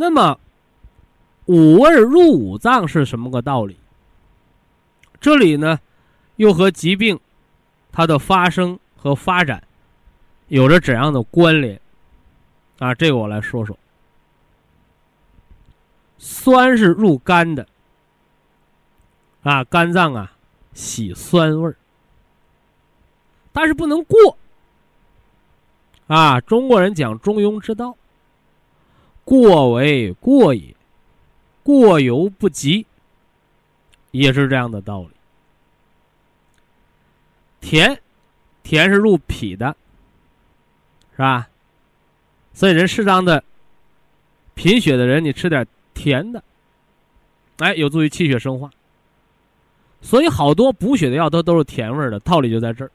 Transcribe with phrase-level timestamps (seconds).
[0.00, 0.40] 那么，
[1.44, 3.78] 五味入五脏是什么个道理？
[5.20, 5.78] 这里呢，
[6.36, 7.20] 又和疾病
[7.92, 9.62] 它的发生和发展
[10.48, 11.78] 有着怎样的关联？
[12.78, 13.78] 啊，这个我来说说。
[16.16, 17.66] 酸是入肝的，
[19.42, 20.32] 啊，肝脏啊
[20.72, 21.76] 喜酸味儿，
[23.52, 24.38] 但是不能过。
[26.06, 27.94] 啊，中国人讲中庸之道。
[29.24, 30.74] 过为过也，
[31.62, 32.86] 过犹不及，
[34.10, 35.10] 也是这样的道理。
[37.60, 38.00] 甜，
[38.62, 39.76] 甜是入脾的，
[41.12, 41.48] 是吧？
[42.52, 43.44] 所以人适当的
[44.54, 46.42] 贫血的人，你吃点甜的，
[47.58, 48.70] 哎，有助于气血生化。
[50.02, 52.90] 所以好多补血的药都都是甜味的，道理就在这儿。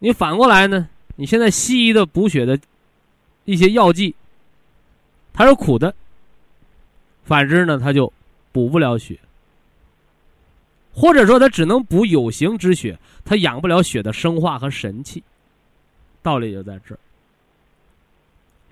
[0.00, 0.88] 你反过来呢？
[1.16, 2.58] 你现在西医的补血的
[3.44, 4.14] 一些药剂。
[5.38, 5.94] 它是苦的，
[7.22, 8.12] 反之呢，它就
[8.50, 9.16] 补不了血，
[10.92, 15.22] 或者说它只能补有形之血，它养不了血的生化和神气，
[16.22, 16.98] 道理就在这儿，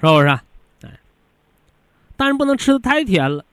[0.01, 0.27] 是不是？
[0.85, 0.99] 哎，
[2.17, 3.45] 但是不能吃的太甜了，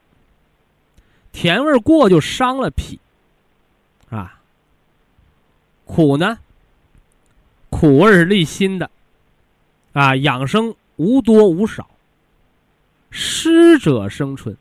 [1.31, 2.99] 甜味过就伤了脾，
[4.09, 4.41] 啊，
[5.85, 6.39] 苦呢，
[7.69, 8.89] 苦味是利心的，
[9.91, 11.87] 啊，养生无多无少。
[13.15, 14.57] 湿者生春，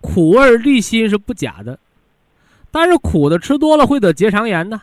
[0.00, 1.78] 苦味利心是不假的，
[2.72, 4.82] 但是苦的吃多了会得结肠炎呢。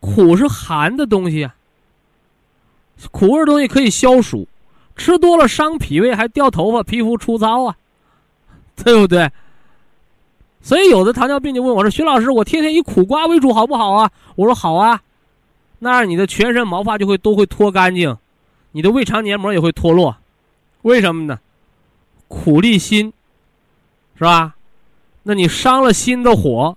[0.00, 1.54] 苦是寒的东西啊，
[3.12, 4.48] 苦味东西可以消暑，
[4.96, 7.76] 吃多了伤脾胃，还掉头发、皮肤粗糙啊，
[8.74, 9.30] 对不对？
[10.60, 15.00] 所以有的糖尿病就问我说：“徐老师，我天天以苦瓜为主好不好啊？”我说：“好啊，
[15.78, 18.16] 那样你的全身毛发就会都会脱干净，
[18.72, 20.16] 你的胃肠黏膜也会脱落。”
[20.84, 21.40] 为什么呢？
[22.28, 23.12] 苦力心，
[24.16, 24.54] 是吧？
[25.22, 26.76] 那你伤了心的火，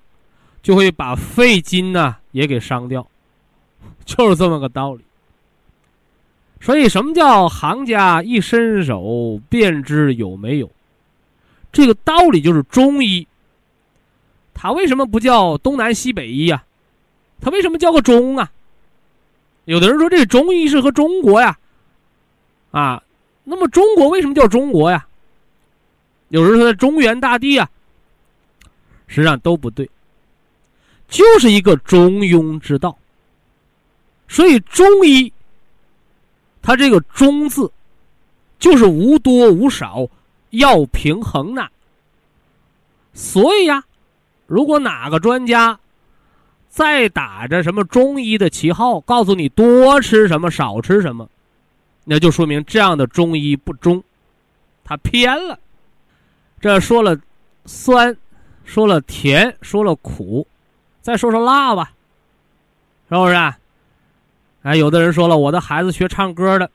[0.64, 3.06] 就会把肺经呢也给伤掉，
[4.06, 5.04] 就是这么个道理。
[6.62, 10.72] 所以，什么叫行家一伸手便知有没有？
[11.74, 13.28] 这个道理就是中医。
[14.54, 16.64] 他为什么不叫东南西北医呀？
[17.42, 18.50] 他为什么叫个中啊？
[19.66, 21.58] 有的人说这中医是和中国呀，
[22.72, 23.04] 啊。
[23.50, 25.08] 那么中国为什么叫中国呀？
[26.28, 27.70] 有人说在中原大地啊，
[29.08, 29.90] 实际上都不对，
[31.08, 32.98] 就是一个中庸之道。
[34.28, 35.32] 所以中医，
[36.62, 37.72] 它这个“中”字，
[38.60, 40.06] 就是无多无少，
[40.50, 41.70] 要平衡呐。
[43.14, 43.86] 所以呀，
[44.46, 45.80] 如果哪个专家
[46.68, 51.30] 再打着什么中医的旗号，告诉你多吃什么，少吃什么。
[52.10, 54.02] 那就说明这样的中医不中，
[54.86, 55.60] 他偏了。
[56.62, 57.20] 这说了
[57.66, 58.16] 酸，
[58.64, 60.48] 说了甜，说了苦，
[61.02, 61.92] 再说说辣吧，
[63.10, 63.36] 是不是？
[64.64, 66.72] 哎，有的人说了，我的孩子学唱歌的，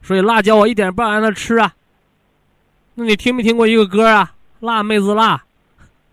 [0.00, 1.74] 所以辣椒我一点不让他吃啊。
[2.94, 4.34] 那你听没听过一个歌啊？
[4.60, 5.42] 辣妹子辣，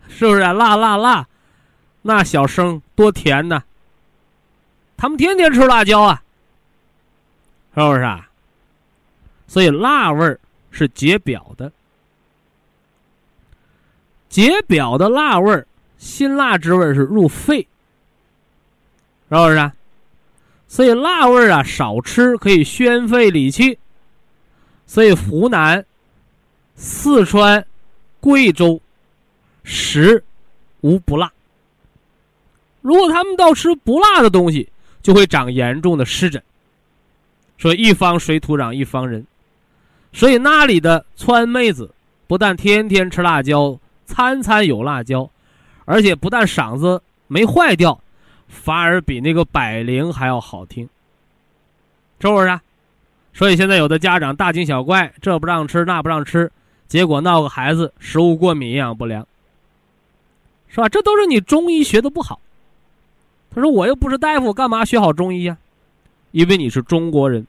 [0.08, 0.40] 是不是？
[0.40, 1.28] 辣辣辣，
[2.02, 3.62] 那小声多甜呢。
[4.96, 6.22] 他们天天吃辣椒啊，
[7.76, 8.26] 是不是啊？
[9.50, 10.38] 所以辣味儿
[10.70, 11.72] 是解表的，
[14.28, 15.66] 解表的辣味儿，
[15.98, 17.58] 辛辣之味是入肺，
[19.28, 19.72] 是不是？
[20.68, 23.76] 所以辣味儿啊少吃可以宣肺理气。
[24.86, 25.84] 所以湖南、
[26.76, 27.66] 四川、
[28.20, 28.80] 贵州
[29.64, 30.22] 食
[30.82, 31.32] 无不辣。
[32.82, 34.70] 如果他们到吃不辣的东西，
[35.02, 36.40] 就会长严重的湿疹。
[37.58, 39.26] 说一方水土养一方人。
[40.12, 41.90] 所以那里的川妹子
[42.26, 45.30] 不但天天吃辣椒，餐餐有辣椒，
[45.84, 48.00] 而且不但嗓子没坏掉，
[48.48, 50.88] 反而比那个百灵还要好听，
[52.20, 52.60] 是不是？
[53.32, 56.50] 所以现在有的家长大惊小怪，这不让吃那不让吃，
[56.88, 59.24] 结果闹个孩子食物过敏、营养不良，
[60.68, 60.88] 是吧？
[60.88, 62.40] 这都是你中医学的不好。
[63.52, 65.56] 他说：“我又不是大夫，干嘛学好中医呀？
[66.30, 67.44] 因为你是中国人，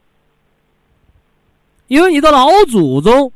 [1.92, 3.30] 因为你的老祖宗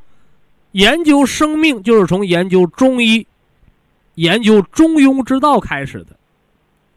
[0.72, 3.26] 研究生命就是从研究中医、
[4.14, 6.16] 研究中庸之道开始的。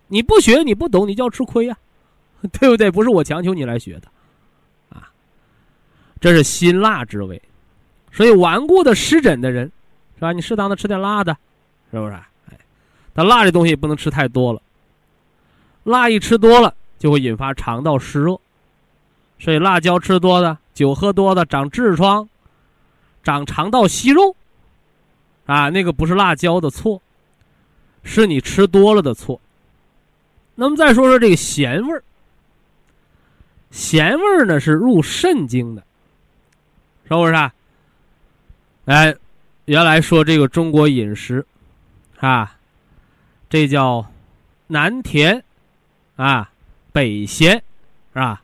[0.07, 1.77] 你不学，你不懂，你就要吃亏呀，
[2.57, 2.89] 对不对？
[2.89, 4.07] 不是我强求你来学的，
[4.87, 5.11] 啊，
[6.21, 7.41] 这是辛辣之味。
[8.13, 9.69] 所以顽固的湿疹的人，
[10.15, 10.31] 是吧？
[10.31, 11.35] 你适当的吃点辣的，
[11.91, 12.13] 是不是？
[12.13, 12.57] 哎，
[13.11, 14.61] 但辣这东西不能吃太多了。”
[15.83, 18.39] 辣一吃多了就会引发肠道湿热，
[19.39, 22.29] 所以辣椒吃多的、酒喝多的长痔疮、
[23.21, 24.33] 长肠道息肉，
[25.45, 27.01] 啊，那个不是辣椒的错，
[28.01, 29.41] 是你吃多了的错。
[30.55, 32.01] 那么再说说这个咸味儿，
[33.71, 35.83] 咸味儿呢是入肾经的，
[37.09, 37.53] 是不是啊？
[38.85, 39.13] 哎，
[39.65, 41.45] 原来说这个中国饮食，
[42.21, 42.55] 啊，
[43.49, 44.09] 这叫
[44.67, 45.43] 南甜。
[46.15, 46.49] 啊，
[46.91, 47.55] 北咸，
[48.13, 48.41] 是吧？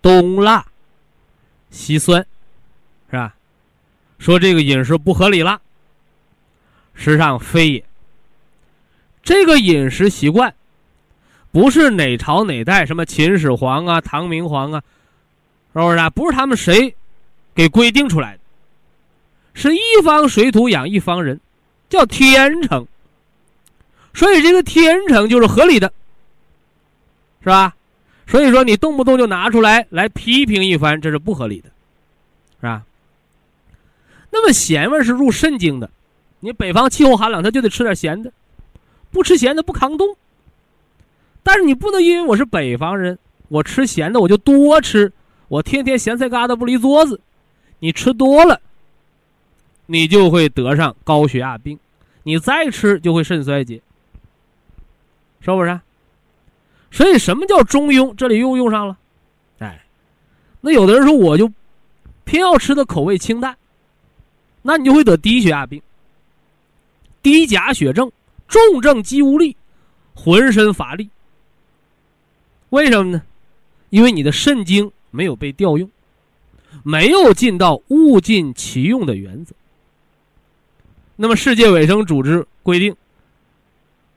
[0.00, 0.64] 东辣，
[1.70, 2.26] 稀酸，
[3.10, 3.34] 是吧？
[4.18, 5.60] 说这个饮食不合理了，
[6.94, 7.84] 实际上非也。
[9.22, 10.54] 这个饮食习惯，
[11.52, 14.82] 不是哪朝哪代什么秦始皇啊、唐明皇啊，
[15.72, 16.10] 是不是啊？
[16.10, 16.94] 不是他们谁
[17.54, 18.40] 给规定出来的，
[19.54, 21.40] 是一方水土养一方人，
[21.88, 22.86] 叫天成。
[24.14, 25.92] 所以这个天成就是合理的。
[27.40, 27.76] 是吧？
[28.28, 31.70] 所以说你动不动就拿出来来批评一番，这是不合理的，
[32.60, 32.84] 是吧？
[34.30, 35.90] 那么咸味是入肾经的，
[36.40, 38.30] 你北方气候寒冷，他就得吃点咸的，
[39.10, 40.06] 不吃咸的不抗冻。
[41.42, 45.10] 但是你不能因为我是北方人，我吃咸的我就多吃，
[45.48, 47.18] 我天天咸菜疙瘩不离桌子，
[47.78, 48.60] 你吃多了，
[49.86, 51.78] 你就会得上高血压病，
[52.24, 53.80] 你再吃就会肾衰竭，
[55.40, 55.80] 是不是？
[56.90, 58.14] 所以，什么叫中庸？
[58.14, 58.96] 这里又用上了，
[59.58, 59.84] 哎，
[60.62, 61.52] 那有的人说，我就
[62.24, 63.54] 偏要吃的口味清淡，
[64.62, 65.80] 那你就会得低血压病、
[67.22, 68.10] 低钾血症、
[68.48, 69.54] 重症肌无力、
[70.14, 71.10] 浑身乏力。
[72.70, 73.22] 为什么呢？
[73.90, 75.88] 因为你的肾精没有被调用，
[76.82, 79.54] 没有尽到物尽其用的原则。
[81.16, 82.96] 那么，世界卫生组织规定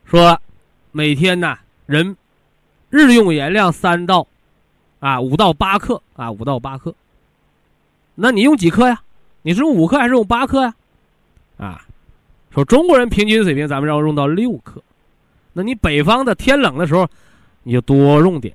[0.06, 0.42] 说，
[0.94, 2.16] 每天呢，人。
[2.92, 4.28] 日用盐量三到，
[5.00, 6.94] 啊五到八克啊五到八克，
[8.14, 9.02] 那你用几克呀？
[9.42, 10.76] 你是用五克还是用八克呀？
[11.58, 11.84] 啊，
[12.54, 14.84] 说中国人平均水平，咱们要用到六克，
[15.54, 17.08] 那你北方的天冷的时候，
[17.64, 18.54] 你就多用点，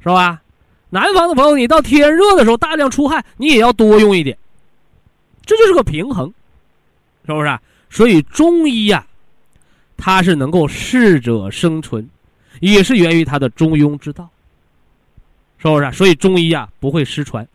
[0.00, 0.42] 是吧？
[0.90, 4.38] 南方的朋友，你到天热的时候大量出汗，你也要多用一点，
[5.44, 6.32] 这就是个平衡，
[7.24, 7.58] 是不是？
[7.88, 9.06] 所以中医呀，
[9.96, 12.08] 它是能够适者生存。
[12.60, 14.28] 也是源于他的中庸之道，
[15.58, 15.92] 是不是？
[15.92, 17.46] 所以中医啊不会失传。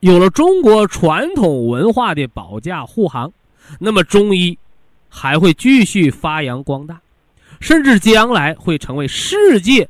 [0.00, 3.32] 有了中国传统文化的保驾护航，
[3.80, 4.56] 那么中医
[5.08, 7.00] 还会继续发扬光大，
[7.60, 9.88] 甚至将来会成为世界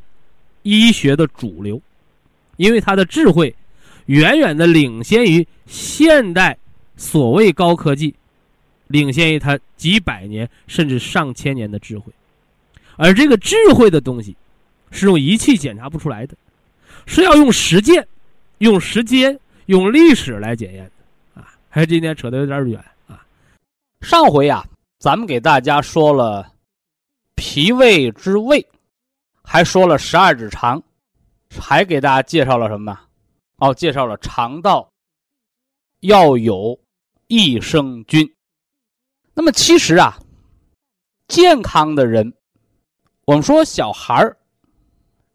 [0.63, 1.81] 医学的主流，
[2.57, 3.55] 因为他的智慧
[4.07, 6.57] 远远的领先于现代
[6.97, 8.15] 所谓高科技，
[8.87, 12.11] 领先于他几百年甚至上千年的智慧。
[12.99, 14.37] 而这个智慧的东西，
[14.91, 16.37] 是用仪器检查不出来的，
[17.07, 18.07] 是要用实践、
[18.59, 21.55] 用时间、用历史来检验的啊！
[21.69, 23.25] 还今天扯得有点远啊。
[24.01, 24.67] 上回啊，
[24.99, 26.53] 咱们给大家说了
[27.37, 28.67] 脾胃之胃，
[29.43, 30.83] 还说了十二指肠，
[31.57, 32.99] 还给大家介绍了什么呢？
[33.59, 34.91] 哦，介绍了肠道
[36.01, 36.77] 要有
[37.29, 38.29] 益生菌。
[39.35, 40.19] 那么其实啊，
[41.29, 42.35] 健康的人。
[43.29, 44.35] 我们说小孩儿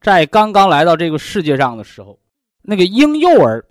[0.02, 2.20] 在刚刚来到这个世界上的时候，
[2.64, 3.64] 那个婴幼儿，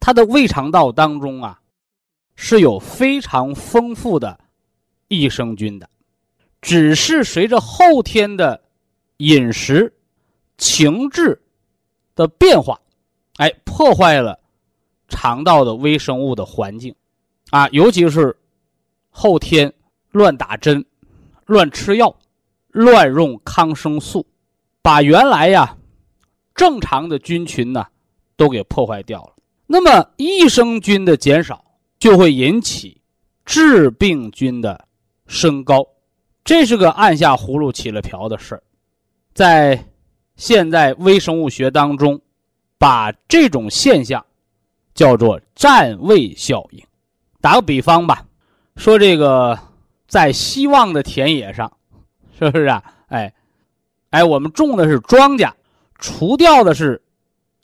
[0.00, 1.60] 他的胃肠道当中啊，
[2.36, 4.40] 是有非常丰富的
[5.08, 5.86] 益生菌的，
[6.62, 8.58] 只是随着后天的
[9.18, 9.92] 饮食、
[10.56, 11.38] 情志
[12.14, 12.80] 的变化，
[13.36, 14.40] 哎，破坏了
[15.06, 16.94] 肠道的微生物的环境，
[17.50, 18.34] 啊，尤其是
[19.10, 19.70] 后天
[20.12, 20.82] 乱打针、
[21.44, 22.16] 乱吃药。
[22.74, 24.26] 乱用抗生素，
[24.82, 25.76] 把原来呀
[26.56, 27.86] 正常的菌群呢
[28.36, 29.32] 都给破坏掉了。
[29.66, 31.64] 那么益生菌的减少
[32.00, 33.00] 就会引起
[33.44, 34.86] 致病菌的
[35.28, 35.86] 升高，
[36.44, 38.62] 这是个按下葫芦起了瓢的事儿。
[39.32, 39.86] 在
[40.34, 42.20] 现在微生物学当中，
[42.76, 44.26] 把这种现象
[44.94, 46.84] 叫做占位效应。
[47.40, 48.26] 打个比方吧，
[48.74, 49.56] 说这个
[50.08, 51.72] 在希望的田野上，
[52.38, 52.82] 是不是啊？
[53.08, 53.32] 哎，
[54.10, 55.52] 哎，我们种的是庄稼，
[55.98, 57.00] 除掉的是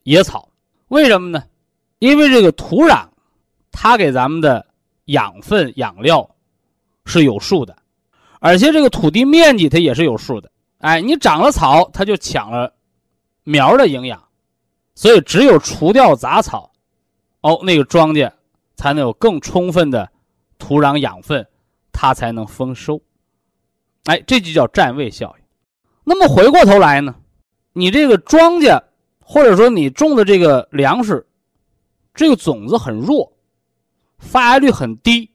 [0.04, 0.48] 野草，
[0.88, 1.42] 为什么呢？
[1.98, 3.06] 因为这个土壤，
[3.72, 4.64] 它给咱们的
[5.06, 6.28] 养分养料
[7.04, 7.76] 是有数的，
[8.38, 10.50] 而且这个土地面积它也是有数的。
[10.78, 12.72] 哎，你长了草，它就抢了
[13.44, 14.22] 苗的营养，
[14.94, 16.70] 所以只有除掉杂草，
[17.42, 18.30] 哦，那个庄稼
[18.76, 20.08] 才能有更充分的
[20.58, 21.46] 土壤养分，
[21.92, 23.00] 它才能丰收。
[24.04, 25.45] 哎，这就叫占位效应。
[26.04, 27.14] 那么回过头来呢，
[27.73, 28.83] 你这个庄稼
[29.21, 31.26] 或者说你种的这个粮食。
[32.12, 33.33] 这个种子很弱，
[34.19, 35.30] 发芽率很低，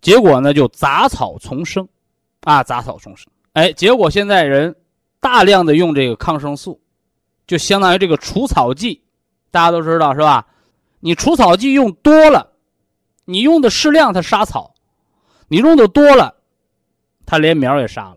[0.00, 1.86] 结果呢就杂草丛生，
[2.42, 3.26] 啊，杂草丛生。
[3.54, 4.74] 哎，结果现在人
[5.18, 6.80] 大量的用这个抗生素，
[7.44, 9.02] 就相当于这个除草剂，
[9.50, 10.46] 大家都知道是吧？
[11.00, 12.52] 你除草剂用多了，
[13.24, 14.72] 你用的适量它杀草，
[15.48, 16.36] 你用的多了，
[17.30, 18.16] 他连苗也杀了。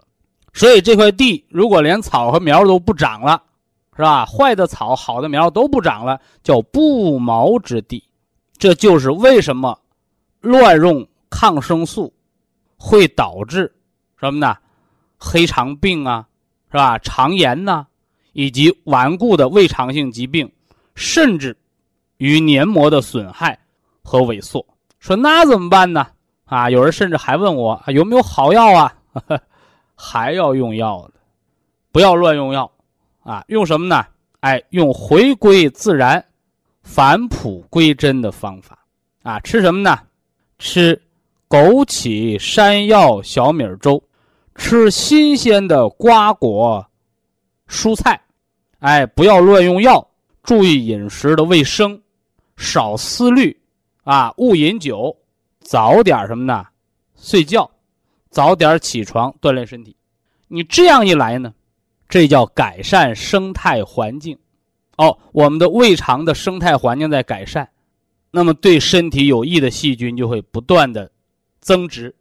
[0.54, 3.42] 所以这块地如果连草和苗都不长了。
[3.96, 4.26] 是吧？
[4.26, 8.04] 坏的草，好的苗都不长了，叫不毛之地。
[8.58, 9.80] 这就是为什么
[10.42, 12.12] 乱用抗生素
[12.76, 13.72] 会导致
[14.20, 14.58] 什么呢？
[15.20, 16.26] 黑肠病啊，
[16.72, 16.98] 是吧？
[16.98, 17.86] 肠炎呐，
[18.32, 20.52] 以及顽固的胃肠性疾病，
[20.96, 21.56] 甚至
[22.18, 23.60] 于黏膜的损害
[24.04, 24.66] 和萎缩。
[24.98, 26.08] 说那怎么办呢？
[26.46, 28.92] 啊，有人甚至还问我有没有好药啊？
[29.96, 31.20] 还要用药的，
[31.92, 32.70] 不要乱用药。
[33.22, 34.06] 啊，用什么呢？
[34.42, 36.24] 哎，用回归自然、
[36.82, 38.78] 返璞归真的方法。
[39.22, 39.98] 啊，吃什么呢？
[40.60, 41.02] 吃
[41.48, 44.04] 枸杞山药小米粥，
[44.56, 46.86] 吃新鲜的瓜果、
[47.70, 48.20] 蔬菜。
[48.80, 50.06] 哎，不要乱用药，
[50.44, 52.02] 注意饮食的卫生，
[52.58, 53.58] 少思虑，
[54.04, 55.16] 啊，勿饮酒，
[55.62, 56.66] 早点什么呢？
[57.16, 57.72] 睡觉，
[58.34, 59.96] 早点起床锻炼身体。
[60.48, 61.54] 你这样一来呢？
[62.10, 64.38] 这叫改善生态环境，
[64.98, 67.70] 哦，我们的胃肠的生态环境在改善，
[68.30, 71.12] 那么对身体有益的细菌就会不断的
[71.60, 72.16] 增殖，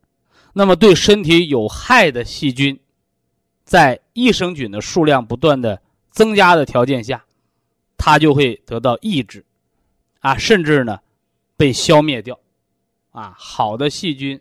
[0.55, 2.79] 那么对身体有害的细菌，
[3.65, 7.25] 在益生菌的数量不断的增加的条件下，
[7.99, 9.45] 它就会得到抑制，
[10.21, 11.01] 啊，甚至呢
[11.57, 12.39] 被消灭掉，
[13.11, 14.41] 啊，好的细菌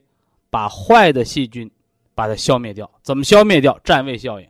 [0.52, 1.72] 把坏的细菌
[2.14, 3.80] 把它消灭掉，怎么消灭掉？
[3.84, 4.48] 占位效应。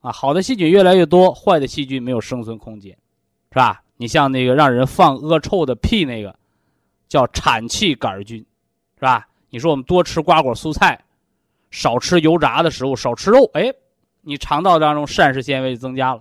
[0.00, 2.92] 啊，好的细菌越来越多，坏的细菌没有生存空间，
[3.50, 3.82] 是吧？
[3.96, 6.38] 你像那个让人放恶臭的屁那个，
[7.08, 8.44] 叫产气杆菌，
[8.96, 9.26] 是吧？
[9.50, 11.04] 你说我们多吃瓜果蔬菜，
[11.70, 13.72] 少吃油炸的食物，少吃肉，哎，
[14.20, 16.20] 你肠道当中膳食纤维增加了，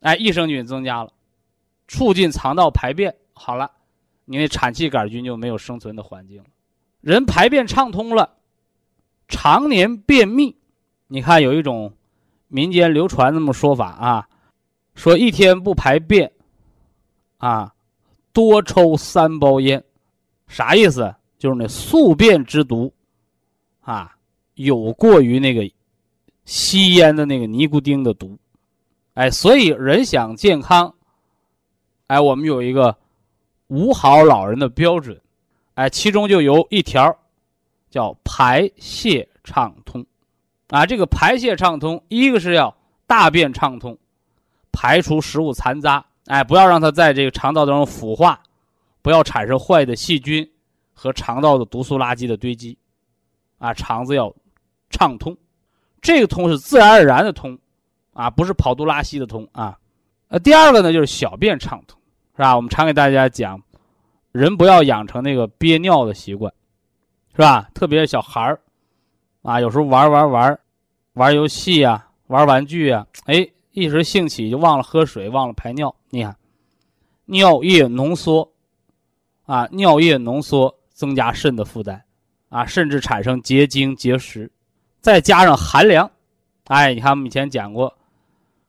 [0.00, 1.12] 哎，益生菌增加了，
[1.88, 3.70] 促进肠道排便，好了，
[4.24, 6.44] 你那产气杆菌就没有生存的环境了。
[7.00, 8.36] 人排便畅通了，
[9.28, 10.56] 常年便秘，
[11.06, 11.92] 你看有一种。
[12.54, 14.28] 民间流传那么说法啊，
[14.94, 16.30] 说一天不排便，
[17.38, 17.72] 啊，
[18.30, 19.82] 多抽三包烟，
[20.48, 21.14] 啥意思？
[21.38, 22.92] 就是那宿便之毒，
[23.80, 24.14] 啊，
[24.56, 25.62] 有过于那个
[26.44, 28.36] 吸烟的那个尼古丁的毒，
[29.14, 30.94] 哎，所以人想健康，
[32.08, 32.94] 哎，我们有一个
[33.68, 35.18] 五好老人的标准，
[35.72, 37.16] 哎，其中就有一条，
[37.92, 40.04] 叫排泄畅通。
[40.68, 42.74] 啊，这个排泄畅通，一个是要
[43.06, 43.96] 大便畅通，
[44.72, 48.42] 排除食物残渣，哎，不要让它在这个肠道当中腐化，
[49.02, 50.50] 不要产生坏的细菌
[50.94, 52.78] 和肠道的毒素垃圾的堆积，
[53.58, 54.34] 啊，肠子要
[54.88, 55.36] 畅通，
[56.00, 57.58] 这个通是自然而然的通，
[58.14, 59.78] 啊，不是跑肚拉稀的通啊。
[60.28, 62.00] 呃，第二个呢就是小便畅通，
[62.34, 62.56] 是吧？
[62.56, 63.62] 我们常给大家讲，
[64.32, 66.50] 人不要养成那个憋尿的习惯，
[67.34, 67.68] 是吧？
[67.74, 68.60] 特别是小孩儿，
[69.42, 70.58] 啊，有时候玩玩玩。
[71.14, 75.94] 玩游戏啊，玩玩具啊，哎，一时兴起就忘了喝水，忘了排尿。
[76.08, 76.34] 你看，
[77.26, 78.50] 尿液浓缩，
[79.44, 82.02] 啊，尿液浓缩增加肾的负担，
[82.48, 84.50] 啊，甚至产生结晶结石，
[85.02, 86.10] 再加上寒凉，
[86.68, 87.94] 哎，你看我们以前讲过，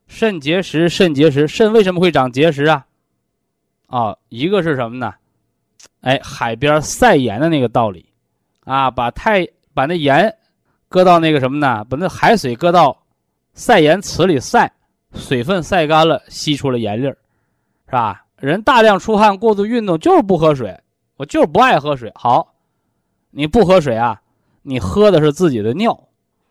[0.08, 2.86] 肾结石，肾结石，肾为什么会长结石啊？
[3.88, 5.14] 啊，一个是什么呢？
[6.02, 8.06] 哎，海边晒盐的那个道理，
[8.66, 10.36] 啊，把太把那盐。
[10.90, 11.84] 搁到那个什么呢？
[11.90, 12.96] 把那海水搁到
[13.56, 14.72] 晒盐池里晒，
[15.16, 17.18] 水分晒干了，吸出了盐粒儿，
[17.88, 18.26] 是吧？
[18.38, 20.80] 人大量出汗、过度运动就是不喝水，
[21.18, 22.12] 我就是不爱喝水。
[22.14, 22.54] 好，
[23.32, 24.22] 你不喝水啊？
[24.62, 26.08] 你喝的是自己的尿。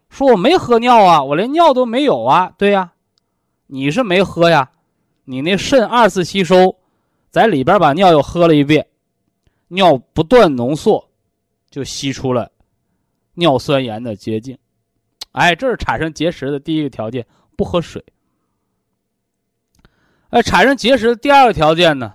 [0.08, 2.52] 说我没喝尿啊，我连尿都没有啊。
[2.58, 2.92] 对呀，
[3.68, 4.70] 你是没喝呀，
[5.24, 6.76] 你那肾二次吸收，
[7.30, 8.88] 在里边把尿又喝了一遍，
[9.68, 11.08] 尿不断浓缩，
[11.72, 12.52] 就吸出了
[13.34, 14.56] 尿酸盐的结晶。
[15.32, 17.26] 哎，这是产生结石的第一个条件，
[17.56, 18.04] 不喝水。
[20.30, 22.14] 哎，产生结石的第二个条件呢？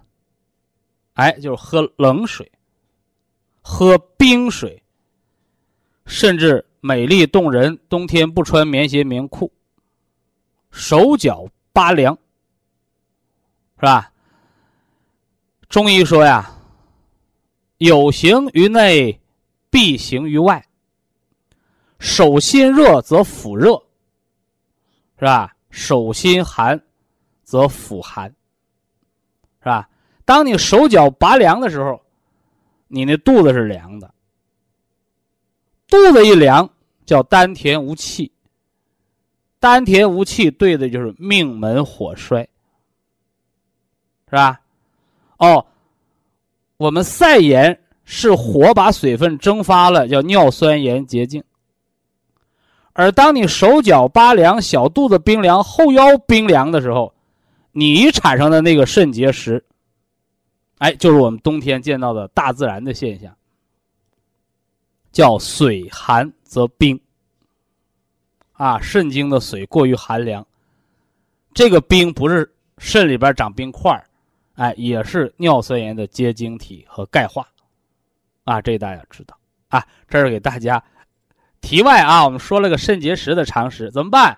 [1.15, 2.49] 哎，就是喝冷水，
[3.61, 4.81] 喝冰水，
[6.05, 6.63] 甚至。
[6.79, 9.51] 美丽动人，冬天不穿棉鞋棉裤，
[10.71, 12.17] 手脚拔凉，
[13.77, 14.13] 是吧？
[15.67, 16.49] 中医说呀，
[17.79, 19.19] 有形于内，
[19.77, 20.65] 必行于外。
[21.99, 23.79] 手心热则腹热，
[25.19, 25.55] 是吧？
[25.69, 26.81] 手心寒
[27.43, 28.27] 则腹寒，
[29.59, 29.87] 是吧？
[30.25, 32.01] 当你手脚拔凉的时候，
[32.87, 34.11] 你那肚子是凉的，
[35.87, 36.67] 肚子一凉。
[37.05, 38.31] 叫丹田无气，
[39.59, 42.41] 丹田无气对的就是命门火衰，
[44.25, 44.59] 是吧？
[45.37, 45.63] 哦，
[46.77, 51.43] 我们晒盐是火把水分蒸发了，叫尿酸盐结晶。
[52.93, 57.13] 而当你手脚发凉、小肚子冰凉、后腰冰凉的时候，
[57.73, 59.61] 你产生的那个肾结石，
[60.77, 63.35] 哎，就是我们冬天见到的大自然的现象，
[65.11, 66.33] 叫水寒。
[66.47, 66.97] 则冰，
[68.53, 70.47] 啊，肾经的水过于寒凉，
[71.53, 74.01] 这个冰不是肾里边长冰块
[74.55, 77.45] 哎，也是尿酸盐的结晶体和钙化，
[78.47, 79.37] 啊，这大家知道
[79.67, 79.85] 啊。
[80.07, 80.81] 这是给大家
[81.59, 84.37] 题外啊，我们说了个肾结石的常识，怎么办？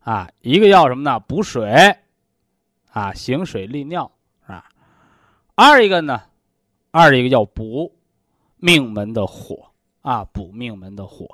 [0.00, 1.18] 啊，一个要什么呢？
[1.18, 1.96] 补水，
[2.92, 4.10] 啊，行水利尿
[4.46, 4.64] 啊。
[5.56, 6.22] 二一个呢，
[6.92, 7.92] 二一个要补
[8.58, 9.68] 命门的火。
[10.02, 11.26] 啊，补命门的火，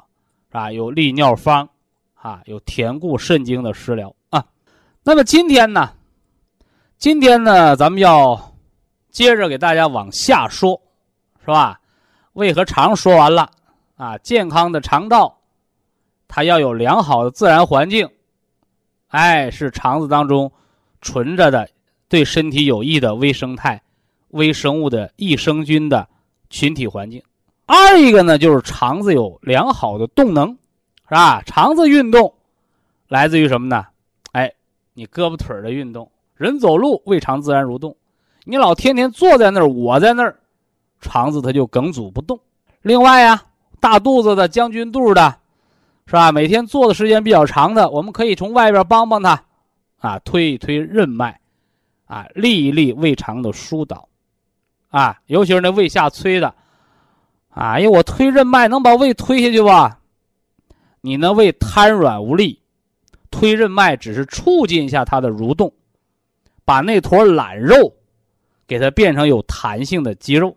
[0.49, 0.71] 是吧？
[0.71, 1.67] 有利尿方，
[2.13, 4.45] 啊，有填固肾经的食疗啊。
[5.03, 5.95] 那么今天呢，
[6.99, 8.55] 今天呢，咱们要
[9.11, 10.79] 接着给大家往下说，
[11.41, 11.81] 是吧？
[12.39, 13.51] 胃和肠说完了
[13.97, 15.41] 啊，健康的肠道，
[16.29, 18.09] 它要有良好的自然环境，
[19.09, 20.53] 哎，是肠子当中
[21.03, 21.69] 存着的
[22.09, 23.83] 对身体有益的微生态、
[24.29, 26.09] 微生物的益生菌的
[26.49, 27.21] 群体环境。
[27.67, 30.57] 二一个呢，就是肠子有良好的动能，
[31.09, 31.43] 是吧？
[31.43, 32.33] 肠子运动
[33.09, 33.85] 来自于什么呢？
[34.31, 34.53] 哎，
[34.95, 37.97] 你胳膊腿的运动，人走路，胃肠自然蠕动。
[38.45, 40.39] 你老天天坐在那儿，我在那儿，
[41.01, 42.39] 肠子它就梗阻不动。
[42.83, 43.43] 另外呀，
[43.81, 45.37] 大肚子的、将军肚的，
[46.07, 46.33] 是吧？
[46.33, 49.45] 每天坐的时间比较长的，我们可以从外边帮帮他，
[49.99, 51.41] 啊，推一推任脉，
[52.07, 54.09] 啊，利一利胃肠的疏导，
[54.91, 56.55] 啊，尤其是那胃下垂的。
[57.51, 60.01] 哎呀，我推任脉能把胃推下去吧？
[61.01, 62.61] 你那胃瘫软无力，
[63.31, 65.73] 推任脉只是促进一下它的蠕动，
[66.65, 67.95] 把那坨懒肉
[68.67, 70.57] 给它变成有弹性的肌肉，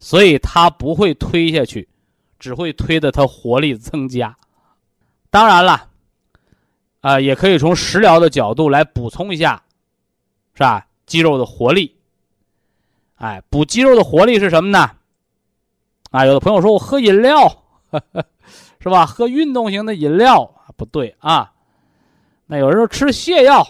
[0.00, 1.88] 所以它不会推下去，
[2.38, 4.36] 只会推的它活力增加。
[5.30, 5.88] 当然了，
[7.02, 9.62] 啊，也可以从食疗的角度来补充一下，
[10.54, 10.84] 是吧？
[11.06, 11.94] 肌肉的活力。
[13.16, 14.90] 哎，补肌肉的活力是什么呢？
[16.10, 17.64] 啊，有的朋友说我喝饮料，
[18.80, 19.04] 是吧？
[19.04, 21.52] 喝运动型的饮料不对啊。
[22.46, 23.64] 那有人说吃泻药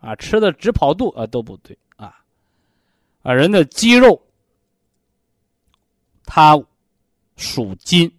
[0.00, 2.18] 啊，吃的直跑肚啊，都不对啊。
[3.22, 4.20] 啊，人的肌肉
[6.26, 6.62] 它
[7.36, 8.12] 属金。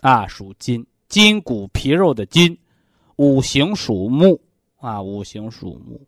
[0.00, 2.56] 啊，属金，筋骨皮肉的筋，
[3.16, 4.40] 五行属木。
[4.78, 6.00] 啊，五行属木，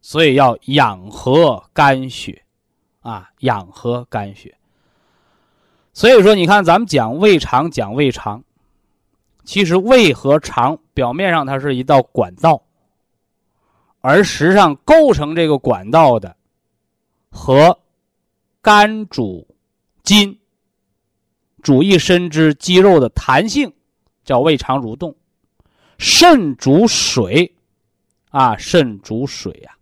[0.00, 2.42] 所以要养和肝血。
[3.00, 4.56] 啊，养和肝血。
[5.92, 8.42] 所以说，你看，咱们讲胃肠，讲胃肠，
[9.44, 12.62] 其实胃和肠表面上它是一道管道，
[14.00, 16.36] 而实际上构成这个管道的
[17.30, 17.78] 和
[18.62, 19.46] 肝主
[20.02, 20.38] 筋，
[21.62, 23.72] 主一身之肌肉的弹性，
[24.24, 25.12] 叫胃肠蠕动；
[25.98, 27.54] 肾主水，
[28.30, 29.76] 啊，肾主水呀，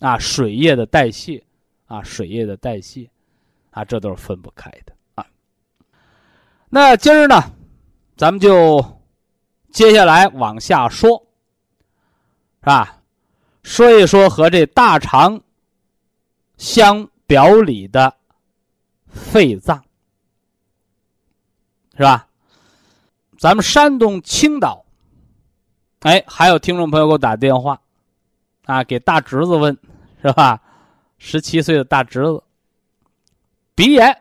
[0.00, 1.44] 啊，水液的代谢，
[1.86, 3.10] 啊，水液的代谢，
[3.70, 4.94] 啊，这都是分不开的。
[5.14, 5.26] 啊。
[6.68, 7.42] 那今儿呢，
[8.16, 8.84] 咱们就
[9.70, 11.26] 接下来往下说，
[12.60, 12.98] 是吧？
[13.62, 15.40] 说一说和这大肠
[16.56, 18.14] 相表里的
[19.08, 19.82] 肺脏，
[21.96, 22.28] 是吧？
[23.38, 24.84] 咱们山东青岛，
[26.00, 27.80] 哎，还有听众朋友给我打电话，
[28.66, 29.74] 啊，给大侄子问，
[30.20, 30.60] 是吧？
[31.16, 32.42] 十七岁的大侄子，
[33.74, 34.14] 鼻炎，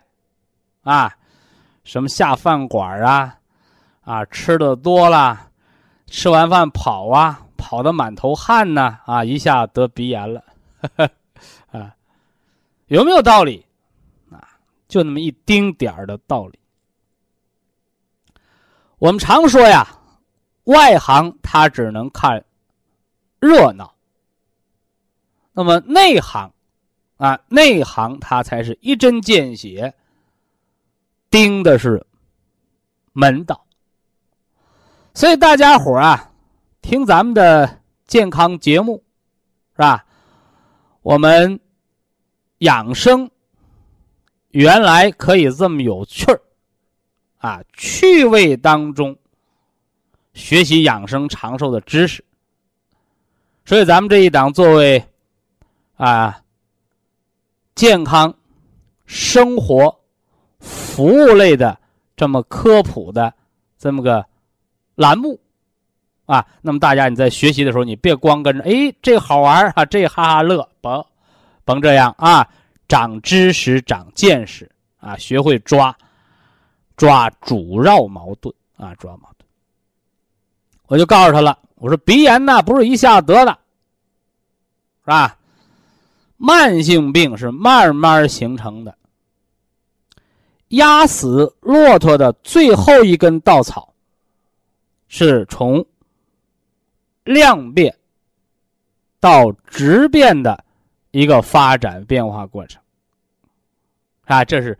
[0.84, 1.13] 啊，
[1.84, 3.38] 什么下饭馆啊，
[4.06, 5.50] 啊，吃的多了，
[6.08, 10.41] 吃完饭跑啊，跑的满头汗呢，啊，一下得鼻炎了，
[10.95, 11.10] 啊，
[12.91, 13.65] 有没有道理？
[14.30, 16.60] 啊，就那么一丁点儿的道理。
[18.97, 19.88] 我们常说呀，
[20.65, 22.43] 外行他只能看
[23.39, 23.95] 热闹，
[25.54, 26.51] 那么内行。
[27.15, 29.93] 啊，内行他才是一针见血，
[31.30, 32.06] 盯的是
[33.13, 33.63] 门道。
[35.13, 36.32] 所以大家伙啊，
[36.82, 39.04] 听咱们的健康节目，
[39.75, 40.04] 是吧？
[41.04, 41.60] 我们
[42.62, 43.30] 养生
[44.50, 46.41] 原来可以这么有趣儿
[47.38, 49.15] 啊，趣味当中
[50.34, 52.24] 学习养生长寿的知识。
[53.65, 55.04] 所以咱们这一档作为
[55.95, 56.38] 啊。
[57.74, 58.32] 健康
[59.06, 59.97] 生活
[60.60, 61.76] 服务类的
[62.17, 63.34] 这么科普的
[63.80, 64.24] 这么个
[64.93, 65.39] 栏目
[66.26, 71.04] 啊，那么大家你在学习的时候，你别光跟着哎这好玩啊，这哈哈乐，甭
[71.63, 72.47] 甭这样啊，
[72.88, 74.69] 长知识长见识
[75.00, 75.95] 啊，学会抓
[76.95, 79.47] 抓主要矛盾啊，主要矛盾。
[80.88, 83.52] 我就告诉他了，我说鼻炎呢不是一下子得的，
[85.04, 85.38] 是吧？
[86.38, 88.97] 慢性病是慢慢形成的。
[90.69, 93.93] 压死骆驼的最后一根稻草，
[95.08, 95.86] 是从
[97.24, 97.95] 量变
[99.19, 100.63] 到质变的
[101.12, 102.82] 一个发展变化过程。
[104.26, 104.78] 啊，这是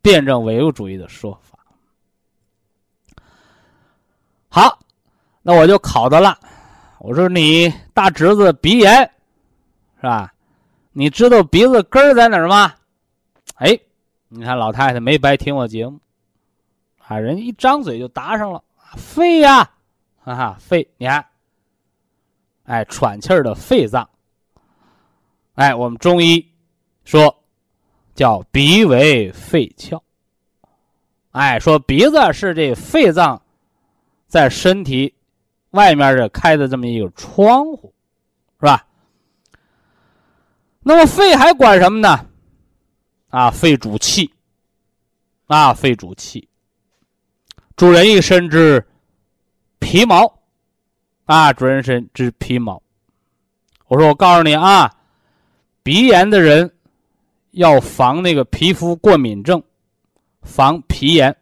[0.00, 1.58] 辩证唯物主义的说法。
[4.48, 4.78] 好，
[5.42, 6.38] 那我就考他了。
[6.98, 9.02] 我说你大侄子鼻炎，
[9.96, 10.32] 是吧？
[10.92, 12.74] 你知道鼻子根儿在哪儿吗？
[13.56, 13.78] 哎，
[14.28, 16.00] 你看老太太没白听我节目，
[16.98, 18.62] 啊，人一张嘴就答上了，
[18.96, 19.70] 肺呀，
[20.22, 21.24] 哈哈，肺，你看，
[22.64, 24.08] 哎，喘气儿的肺脏，
[25.56, 26.46] 哎，我们中医
[27.04, 27.42] 说
[28.14, 30.00] 叫鼻为肺窍，
[31.32, 33.40] 哎，说鼻子是这肺脏
[34.26, 35.14] 在身体
[35.70, 37.92] 外面的开的这么一个窗户，
[38.60, 38.86] 是吧？
[40.80, 42.26] 那么肺还管什么呢？
[43.28, 44.30] 啊，肺主气，
[45.46, 46.48] 啊，肺主气，
[47.76, 48.86] 主人一身之
[49.78, 50.38] 皮毛，
[51.24, 52.82] 啊，主人身之皮毛。
[53.88, 54.95] 我说，我告诉你啊，
[55.86, 56.68] 鼻炎的人
[57.52, 59.62] 要防那个皮肤过敏症，
[60.42, 61.36] 防皮炎。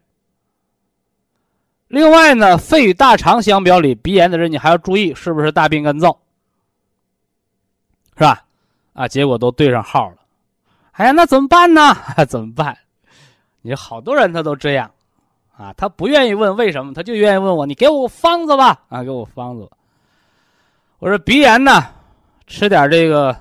[1.87, 6.15] 另外呢，肺与大肠相表里，鼻炎的人你还要注意是不是大便干燥，
[8.15, 8.45] 是吧？
[8.93, 10.17] 啊，结果都对上号了，
[10.91, 11.97] 哎呀，那怎么办呢？
[12.29, 12.77] 怎么办？
[13.63, 14.91] 你好多人他都这样，
[15.57, 19.67] 啊，他不愿意问为什么，他就愿意问我，你给我个方子吧，啊，给我方子。
[20.99, 21.81] 我说鼻炎呢，
[22.45, 23.35] 吃点这个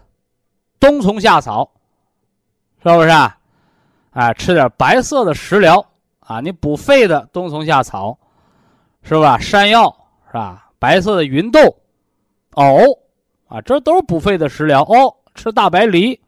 [0.85, 1.67] 冬虫夏草，
[2.83, 3.39] 是不是啊？
[4.11, 5.83] 啊，吃点白色的食疗
[6.21, 8.19] 啊，你补肺的冬虫夏草，
[9.03, 9.39] 是吧？
[9.39, 9.89] 山药
[10.27, 10.69] 是吧？
[10.79, 11.59] 白色的芸豆，
[12.51, 12.77] 藕
[13.49, 15.17] 啊，这都是补肺的食疗哦。
[15.35, 16.21] 吃大白梨，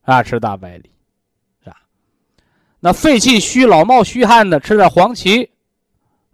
[0.00, 0.90] 啊，吃大白梨，
[1.62, 1.76] 是吧？
[2.80, 5.42] 那肺气虚、老冒虚汗的，吃点黄芪，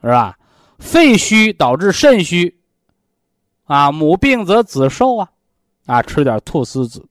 [0.02, 0.38] 是吧？
[0.78, 2.56] 肺虚导致肾虚，
[3.64, 5.28] 啊，母病则子受啊，
[5.88, 7.02] 啊，吃点菟丝子，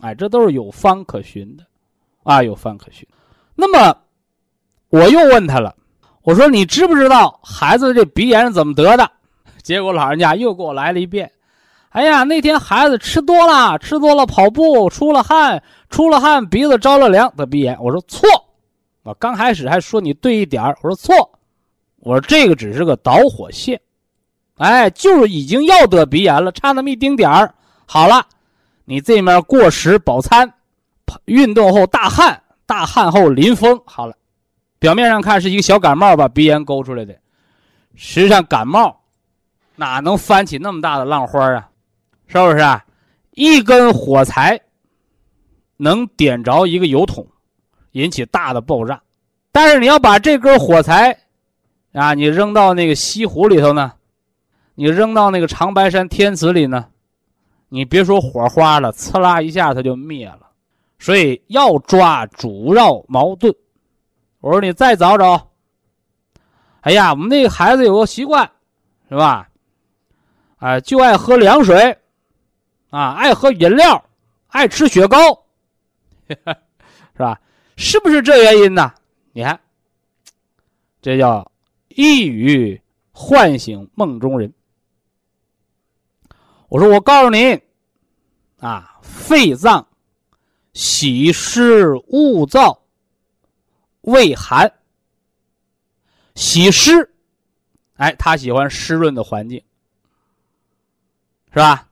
[0.00, 1.64] 哎，这都是有方可循的，
[2.22, 3.08] 啊，有方可循。
[3.54, 3.96] 那么，
[4.90, 5.74] 我又问他了，
[6.20, 9.10] 我说你知不知道孩子这鼻炎是怎么得的？
[9.62, 11.32] 结果老人家又给我来了一遍。
[11.88, 17.74] 哎呀，那天孩子吃多了，吃多了跑步出了汗，出了汗鼻子着了凉得鼻炎。
[17.80, 18.28] 我说错，
[19.02, 21.14] 我刚开始还说你对一点我说错，
[22.00, 23.80] 我说这个只是个导火线，
[24.58, 27.54] 哎，就是已经要得鼻炎了，差那么一丁点儿。
[27.92, 28.24] 好了，
[28.84, 30.54] 你这面过食饱餐，
[31.24, 34.14] 运动后大汗，大汗后淋风，好了，
[34.78, 37.12] 表面上看是一个小感冒把鼻炎勾出来的，
[37.96, 39.00] 实际上感冒
[39.74, 41.68] 哪能翻起那么大的浪花啊？
[42.28, 42.84] 是不是啊？
[43.32, 44.60] 一根火柴
[45.76, 47.26] 能点着一个油桶，
[47.90, 49.02] 引起大的爆炸。
[49.50, 51.18] 但是你要把这根火柴
[51.92, 53.94] 啊，你扔到那个西湖里头呢，
[54.76, 56.86] 你扔到那个长白山天池里呢，
[57.70, 60.50] 你别说火花了，呲啦一下它就灭了。
[60.98, 63.54] 所以要抓主要矛盾。
[64.40, 65.48] 我说你再找找。
[66.82, 68.50] 哎呀，我们那个孩子有个习惯，
[69.08, 69.48] 是吧？
[70.58, 71.96] 哎，就爱喝凉水。
[72.90, 74.04] 啊，爱喝饮料，
[74.48, 75.18] 爱吃雪糕，
[76.26, 76.36] 是
[77.18, 77.40] 吧？
[77.76, 78.92] 是不是这原因呢？
[79.32, 79.60] 你看，
[81.00, 81.50] 这叫
[81.88, 82.80] 一语
[83.12, 84.52] 唤醒梦中人。
[86.70, 87.60] 我说，我告诉你，
[88.60, 89.88] 啊，肺脏
[90.72, 92.78] 喜湿恶燥，
[94.02, 94.72] 畏寒，
[96.36, 97.12] 喜湿，
[97.96, 99.60] 哎，他喜欢湿润的环境，
[101.52, 101.88] 是吧？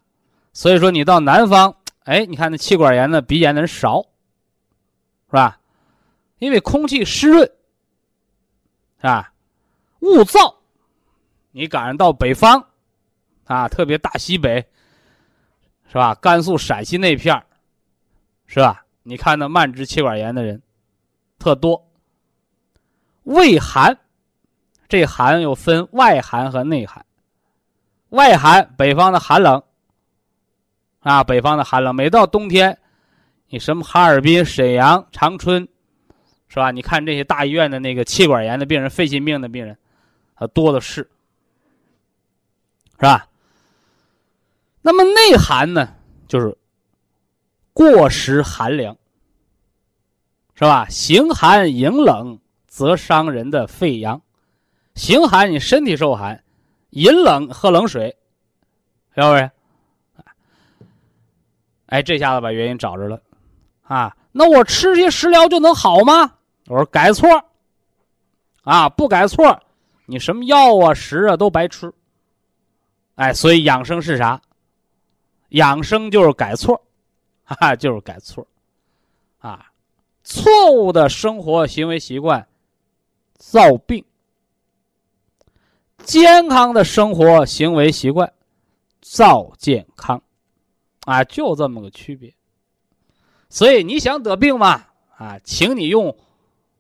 [0.53, 4.01] 所以说，你到南方，哎，你看那气管炎的、鼻炎的人少，
[5.27, 5.59] 是吧？
[6.39, 7.45] 因为空气湿润，
[8.99, 9.33] 是吧？
[10.03, 10.55] 雾燥，
[11.51, 12.68] 你赶上到北方，
[13.49, 14.65] 啊，特别大西北，
[15.89, 16.15] 是吧？
[16.15, 17.43] 甘肃、陕西那片
[18.47, 18.85] 是吧？
[19.03, 20.63] 你看那慢支气管炎的人
[21.39, 21.85] 特多。
[23.25, 23.99] 畏寒，
[24.89, 27.05] 这寒又分外寒和内寒。
[28.11, 29.63] 外寒，北方的寒冷，
[31.01, 32.79] 啊，北方的寒冷，每到冬天，
[33.49, 35.69] 你什么哈尔滨、沈阳、长春。
[36.51, 36.71] 是吧？
[36.71, 39.77] 你看这些大医院的那个气管炎的病人、肺心病的病人，
[40.35, 41.07] 啊，多的是，
[42.97, 43.28] 是吧？
[44.81, 45.95] 那么内寒呢，
[46.27, 46.57] 就是
[47.73, 48.97] 过食寒凉，
[50.55, 50.87] 是吧？
[50.89, 54.21] 形寒迎冷则伤人的肺阳，
[54.95, 56.43] 形寒你身体受寒，
[56.91, 58.17] 饮冷喝冷水，
[59.15, 59.51] 是不是？
[61.87, 63.21] 哎，这下子把原因找着了，
[63.83, 66.35] 啊，那我吃些食疗就能好吗？
[66.67, 67.29] 我说改错，
[68.63, 69.59] 啊，不改错，
[70.05, 71.93] 你什么药啊、食啊都白吃。
[73.15, 74.41] 哎，所以养生是啥？
[75.49, 76.81] 养生就是改错，
[77.45, 78.47] 哈哈，就是改错，
[79.39, 79.71] 啊，
[80.23, 82.47] 错误的生活行为习惯
[83.37, 84.05] 造病，
[85.99, 88.33] 健康的生活行为习惯
[89.01, 90.23] 造健康，
[91.05, 92.33] 啊，就这么个区别。
[93.49, 94.85] 所以你想得病吗？
[95.17, 96.17] 啊，请你用。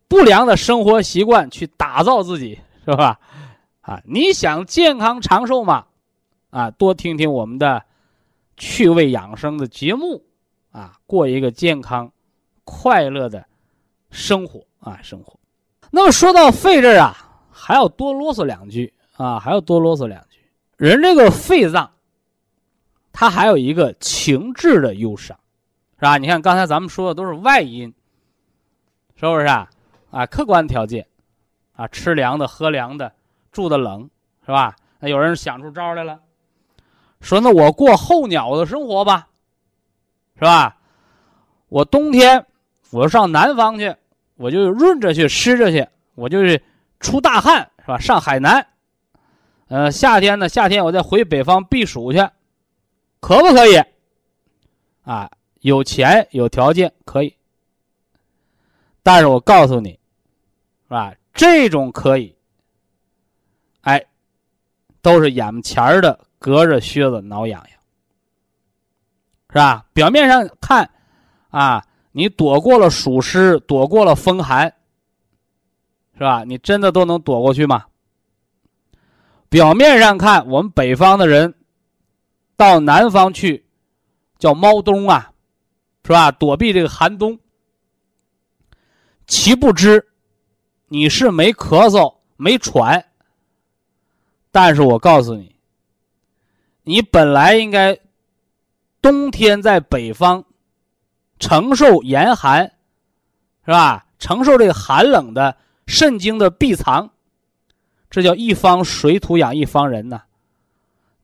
[0.07, 3.20] 不良的生活习惯去打造自己，是吧？
[3.83, 5.85] 啊，你想健康长寿吗？
[6.48, 7.85] 啊，多听听我们的
[8.58, 10.22] 趣味养生的节目，
[10.72, 12.12] 啊，过一个健康、
[12.64, 13.46] 快乐的
[14.10, 15.38] 生活啊，生活。
[15.90, 17.16] 那么说到肺这儿啊，
[17.50, 20.38] 还要多啰嗦两句啊，还要多啰嗦两句。
[20.76, 21.90] 人这个肺脏，
[23.12, 25.38] 它还有一个情志的忧伤，
[25.96, 26.18] 是吧？
[26.18, 27.92] 你看刚才咱们说的都是外因，
[29.14, 29.70] 是不是啊？
[30.10, 31.06] 啊，客观条件，
[31.72, 33.12] 啊，吃凉的，喝凉的，
[33.50, 34.08] 住的冷，
[34.44, 34.76] 是吧？
[35.00, 36.20] 那有人想出招来了，
[37.20, 39.28] 说那我过候鸟的生活吧，
[40.37, 40.76] 是吧？
[41.68, 42.46] 我冬天
[42.90, 43.94] 我上南方去，
[44.37, 46.62] 我就润着去，湿着去，我就是
[47.00, 47.98] 出大汗，是吧？
[47.98, 48.66] 上海南，
[49.66, 52.18] 呃，夏天呢，夏天我再回北方避暑去，
[53.20, 53.83] 可不可以？
[55.02, 57.35] 啊，有钱有条件可以。
[59.02, 61.14] 但是我告诉你，是吧？
[61.35, 62.35] 这种可以，
[63.83, 64.04] 哎，
[65.02, 67.79] 都是眼前的，隔着靴子挠痒痒，
[69.51, 69.85] 是吧？
[69.92, 70.88] 表面上看，
[71.51, 74.72] 啊，你躲过了暑湿，躲过了风寒，
[76.14, 76.44] 是吧？
[76.44, 77.85] 你真的都能躲过去吗？
[79.48, 81.55] 表面上看，我们北方的人
[82.57, 83.64] 到南方去，
[84.38, 85.33] 叫猫冬啊，
[86.05, 86.31] 是吧？
[86.31, 87.38] 躲避这个寒冬。
[89.27, 90.07] 其不知，
[90.88, 93.05] 你是没咳嗽、没喘，
[94.51, 95.55] 但是我告诉你，
[96.88, 97.98] 你本来应该
[99.03, 100.42] 冬天在北方
[101.38, 102.64] 承受严寒，
[103.66, 104.07] 是吧？
[104.18, 105.55] 承受这个寒冷的
[105.87, 107.11] 肾经的闭藏，
[108.09, 110.22] 这叫一方水土养一方人呐。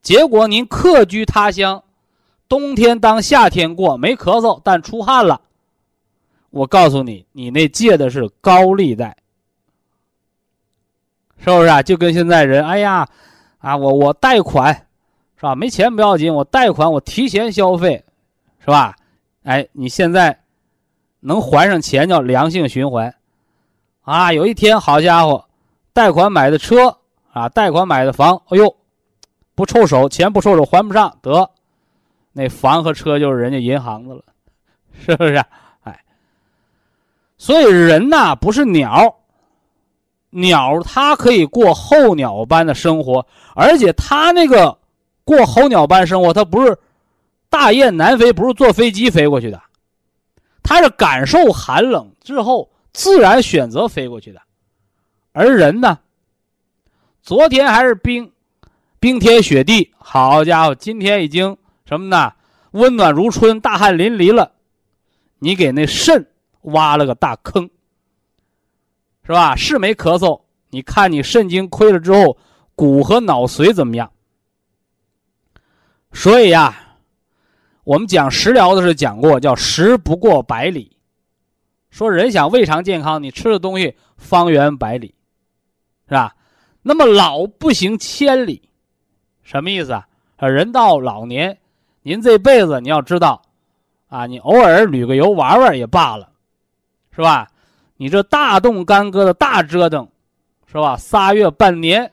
[0.03, 1.83] 结果您客居他乡，
[2.47, 5.41] 冬天当夏天过，没咳嗽，但出汗了。
[6.51, 9.17] 我告诉你，你那借的是高利贷，
[11.39, 11.83] 是不是啊？
[11.83, 13.09] 就跟现在人，哎呀，
[13.61, 14.87] 啊，我我贷款，
[15.45, 15.55] 吧？
[15.55, 18.05] 没钱不要紧，我贷款，我提前消费，
[18.59, 18.97] 是吧？
[19.45, 20.37] 哎，你现在
[21.21, 23.15] 能还上钱叫良性循环，
[24.03, 25.45] 啊，有一天好家伙，
[25.93, 26.97] 贷款买的车
[27.33, 28.75] 啊，贷款买的房，哎呦，
[29.55, 31.51] 不抽手，钱不抽手还不上，得，
[32.33, 34.23] 那房和车就是人家银行的了，
[34.99, 35.37] 是不是？
[35.83, 36.01] 哎
[37.37, 39.15] 所以人呐不是鸟，
[40.31, 44.79] 鸟它可以过候鸟般的生活，而且它那个
[45.25, 46.79] 过候鸟般生活，它不是
[47.49, 49.63] 大雁南飞，不是坐飞机飞过去的，
[50.63, 54.41] 它是感受寒冷之后自然选择飞过去的。
[55.33, 55.99] 而人呢，
[57.23, 58.31] 昨天还是冰
[59.01, 61.57] 冰天雪地，好家伙，今天已经
[61.87, 62.33] 什么呢？
[62.73, 64.53] 温暖如春，大汗淋漓了，
[65.39, 66.27] 你给那肾
[66.63, 67.71] 挖了个大坑，
[69.25, 69.57] 是吧？
[69.57, 72.37] 是没咳嗽，你看你肾精亏了之后，
[72.75, 74.11] 骨和脑髓怎么样？
[76.15, 76.75] 所以呀，
[77.83, 80.97] 我们讲食疗的时候讲过，叫食不过百里。
[81.91, 85.15] 说人想胃肠健康，你吃的东西方圆百里，
[86.09, 86.35] 是吧？
[86.83, 88.63] 那么老不行千里，
[89.43, 90.07] 什么意思啊？
[90.37, 91.59] 啊，人到老年，
[92.03, 93.43] 您这辈子你要知道，
[94.09, 96.31] 啊，你偶尔旅个游玩玩也罢了，
[97.15, 97.49] 是吧？
[97.97, 100.09] 你这大动干戈的大折腾，
[100.67, 100.97] 是吧？
[100.97, 102.11] 仨月半年，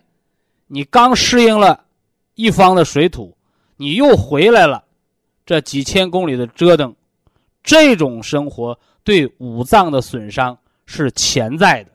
[0.68, 1.84] 你刚适应了
[2.36, 3.36] 一方的水土，
[3.82, 4.84] 你又回来了，
[5.44, 6.96] 这几千公里的折腾，
[7.63, 8.78] 这种生活。
[9.04, 11.91] 对五脏的损伤是潜在的，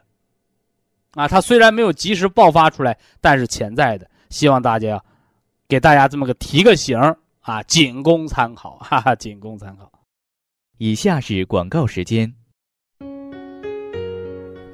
[1.12, 4.11] 啊，它虽然没有及时爆发出来，但是潜在的。
[4.31, 5.01] 希望大家
[5.68, 6.99] 给大家这么个提个醒
[7.42, 9.88] 啊，仅供参考， 哈哈，仅供参考。
[10.79, 12.35] 以下是广告时间。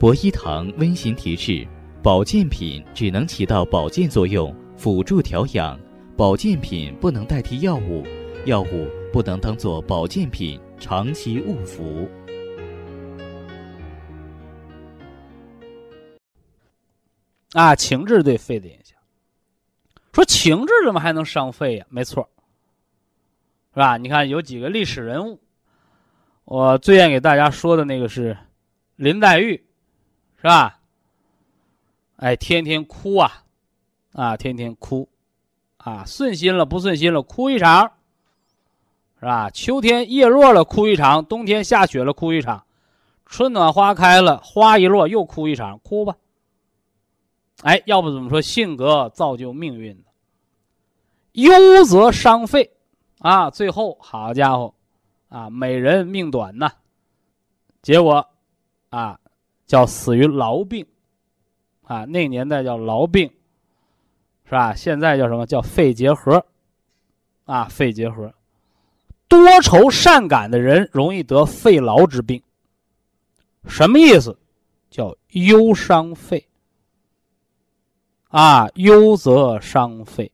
[0.00, 1.68] 博一堂温馨提示：
[2.02, 5.78] 保健品只能起到保健作用，辅助调养；
[6.14, 8.04] 保健品不能代替药物，
[8.44, 12.06] 药物不能当做保健品长期误服。
[17.52, 18.98] 啊，情志对肺的影响。
[20.12, 21.86] 说情志怎么还能伤肺呀？
[21.88, 22.28] 没错，
[23.72, 23.96] 是吧？
[23.96, 25.40] 你看有几个历史人物，
[26.44, 28.36] 我最愿给大家说的那个是
[28.96, 29.64] 林黛玉，
[30.36, 30.78] 是吧？
[32.16, 33.44] 哎，天天哭啊，
[34.12, 35.08] 啊，天天哭，
[35.84, 37.92] 啊，顺心了不顺心了哭一场，
[39.18, 39.50] 是吧？
[39.50, 42.64] 秋天叶落了哭一场，冬天下雪了哭一场，
[43.26, 46.16] 春暖花开了花一落又哭一场，哭吧。
[47.62, 50.04] 哎，要不怎么说性格造就命运呢？
[51.32, 52.72] 忧则伤肺，
[53.20, 54.74] 啊，最后好家伙，
[55.28, 56.70] 啊，美人命短呐，
[57.80, 58.28] 结果，
[58.90, 59.18] 啊，
[59.66, 60.86] 叫死于痨病，
[61.84, 63.30] 啊，那年代叫痨病，
[64.52, 64.74] 是吧？
[64.74, 66.44] 现在叫什么叫肺结核，
[67.46, 68.34] 啊，肺结核，
[69.26, 72.42] 多愁善感的人容易得肺痨之病，
[73.66, 74.38] 什么意思？
[74.90, 76.46] 叫忧伤肺。
[78.28, 80.30] 啊，忧则伤肺，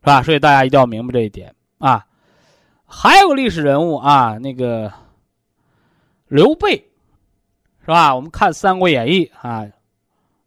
[0.00, 0.20] 是吧？
[0.24, 2.04] 所以大家一定要明白这一点啊。
[2.84, 4.92] 还有个历史人物啊，那个
[6.26, 6.90] 刘备，
[7.82, 8.12] 是吧？
[8.12, 9.64] 我们看《三国演义》啊，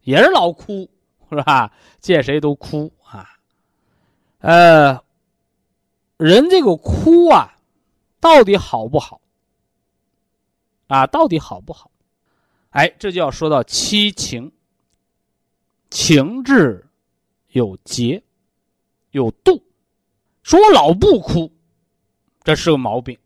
[0.02, 0.90] 也是老哭，
[1.30, 1.72] 是吧？
[2.00, 3.28] 见谁都哭啊。
[4.38, 5.02] 呃，
[6.16, 7.56] 人这个哭啊，
[8.20, 9.20] 到底好不好？
[10.86, 11.90] 啊，到底好不好？
[12.70, 14.52] 哎，这就要说到七情。
[15.88, 16.86] 情志
[17.48, 18.22] 有节，
[19.12, 19.64] 有度。
[20.42, 21.50] 说我老不哭，
[22.44, 23.18] 这是个毛病，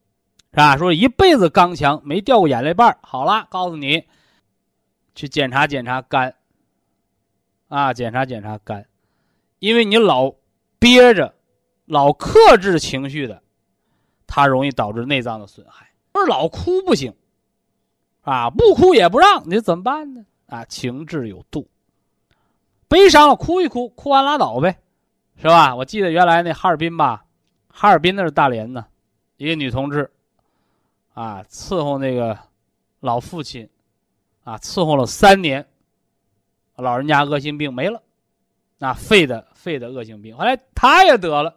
[0.53, 0.77] 是吧？
[0.77, 4.05] 说一辈子刚强，没掉过眼泪瓣好了，告诉你，
[5.15, 6.35] 去检查检查肝。
[7.71, 8.85] 啊，检查检查肝，
[9.61, 10.35] 因为你老
[10.81, 11.33] 憋着，
[11.87, 13.41] 老克制情绪的，
[14.27, 15.89] 它容易导致内脏的损害。
[16.11, 17.15] 不是老哭不行，
[18.23, 20.27] 啊，不哭也不让，你怎么办呢？
[20.47, 21.69] 啊，情志有度。
[22.89, 24.81] 悲伤了，哭一哭，哭完拉倒呗，
[25.37, 25.77] 是吧？
[25.77, 27.25] 我记得原来那哈尔滨吧，
[27.69, 28.85] 哈尔滨那是大连呢，
[29.37, 30.11] 一个女同志，
[31.15, 32.37] 啊，伺候那个
[32.99, 33.71] 老父亲，
[34.43, 35.65] 啊，伺候了三年，
[36.81, 38.03] 老人家恶性病没了，
[38.79, 41.55] 那肺的肺的恶性病，后来他也得了，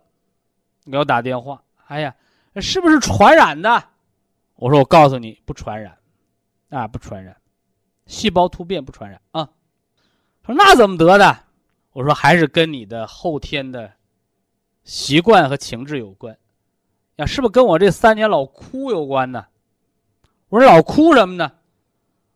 [0.91, 2.15] 给我打电话，哎呀，
[2.57, 3.83] 是不是传染的？
[4.55, 5.97] 我说我告诉你，不传染，
[6.69, 7.35] 啊，不传染，
[8.05, 9.49] 细胞突变不传染啊。
[10.45, 11.37] 说那怎么得的？
[11.93, 13.91] 我说还是跟你的后天的
[14.83, 16.37] 习惯和情志有关，
[17.15, 19.45] 呀，是不是跟我这三年老哭有关呢？
[20.49, 21.51] 我说老哭什么呢？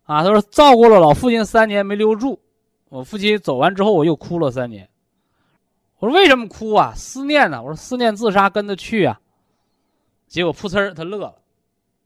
[0.04, 2.40] 啊，他说照顾了老父亲三年没留住，
[2.90, 4.90] 我父亲走完之后我又哭了三年。
[6.00, 6.94] 我说为什么哭啊？
[6.96, 7.62] 思念呢？
[7.62, 9.20] 我说思念自杀跟着去啊。
[10.28, 11.36] 结果噗呲他乐了，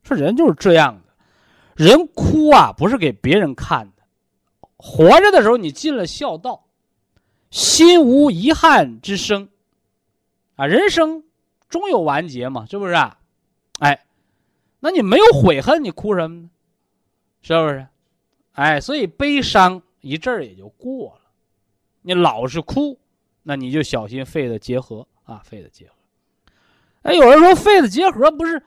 [0.04, 4.04] 说人就是这样的，人哭啊不是给别人看的。
[4.78, 6.64] 活着的时候，你尽了孝道，
[7.50, 9.50] 心无遗憾之生，
[10.56, 11.24] 啊，人生
[11.68, 12.94] 终有完结嘛，是不是？
[12.94, 13.20] 啊
[13.80, 14.06] 哎，
[14.80, 16.50] 那你没有悔恨，你哭什么呢？
[17.42, 17.88] 是不是？
[18.54, 21.22] 哎，所以悲伤一阵儿也就过了。
[22.02, 23.00] 你老是哭，
[23.44, 25.94] 那你就小心肺的结核啊，肺的结核。
[27.04, 28.62] 哎，有人说肺的结核不是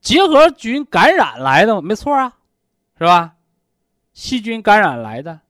[0.00, 1.80] 结核菌感染来的吗？
[1.80, 2.36] 没错啊，
[2.98, 3.34] 是吧？
[4.12, 5.40] 细菌感染来的。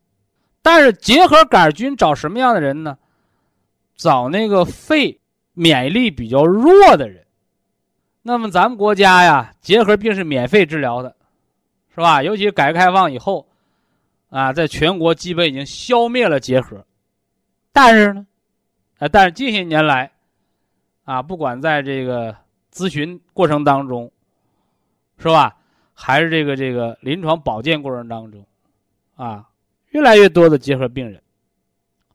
[0.62, 2.98] 但是结核杆菌找什么样的人呢？
[3.96, 5.20] 找那个肺
[5.52, 7.26] 免疫力比较弱的人，
[8.22, 11.16] 那么咱们国家呀，结核病是免费治疗的，
[11.94, 12.22] 是吧？
[12.22, 13.48] 尤其改革开放以后，
[14.30, 16.84] 啊，在全国基本已经消灭了结核。
[17.72, 18.26] 但是呢，
[18.98, 20.10] 啊，但是近些年来，
[21.04, 22.34] 啊，不管在这个
[22.72, 24.10] 咨询过程当中，
[25.18, 25.56] 是吧，
[25.92, 28.44] 还是这个这个临床保健过程当中，
[29.16, 29.48] 啊，
[29.90, 31.22] 越来越多的结核病人，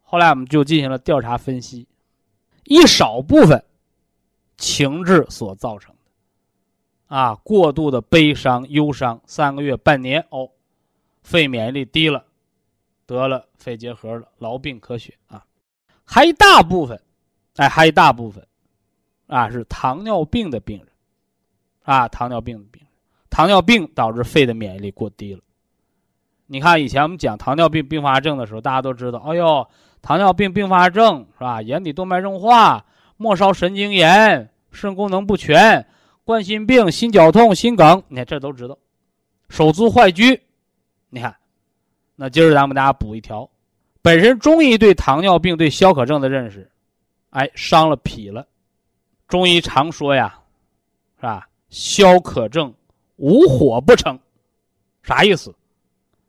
[0.01, 1.88] 后来我们就进行了调查分析，
[2.63, 3.63] 一少部分
[4.57, 5.93] 情志所造成。
[7.07, 10.49] 啊，过度的悲伤、忧伤，三个月、半年哦，
[11.26, 12.23] 肺免疫力低了，
[13.07, 15.43] 得了肺结核了，痨病咳血啊。
[16.03, 17.01] 还一大部分，
[17.55, 18.47] 哎，还一大部分，
[19.26, 20.88] 啊，是糖尿病的病人，
[21.82, 22.89] 啊，糖尿病的病人，
[23.30, 25.41] 糖尿病导致肺的免疫力过低了。
[26.45, 29.67] 你看以前我们讲糖尿病并发症的时候，大家都知道，哎呦，
[30.03, 31.61] 糖尿病并发症是吧？
[31.61, 32.86] 眼底动脉硬化、
[33.17, 35.88] 末梢神经炎、肾功能不全。
[36.23, 38.76] 冠心病、心绞痛、心梗，你看这都知道。
[39.47, 40.39] 手足坏疽，
[41.10, 41.36] 你看，
[42.16, 43.49] 那今儿咱们大家补一条。
[44.01, 46.70] 本身中医对糖尿病、对消渴症的认识，
[47.32, 48.47] 哎，伤了脾了。
[49.28, 50.39] 中医常说呀，
[51.18, 51.49] 是吧？
[51.70, 52.74] 消渴症
[53.16, 54.20] 无火不成，
[55.01, 55.56] 啥意思？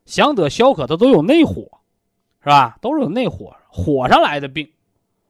[0.07, 1.69] 想得消渴，它都有内火，
[2.41, 2.79] 是吧？
[2.81, 4.71] 都是有内火，火上来的病，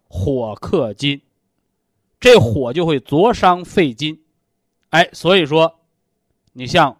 [0.06, 1.20] 火克金，
[2.20, 4.22] 这火就会灼伤肺金。
[4.90, 5.80] 哎，所以说，
[6.52, 6.96] 你像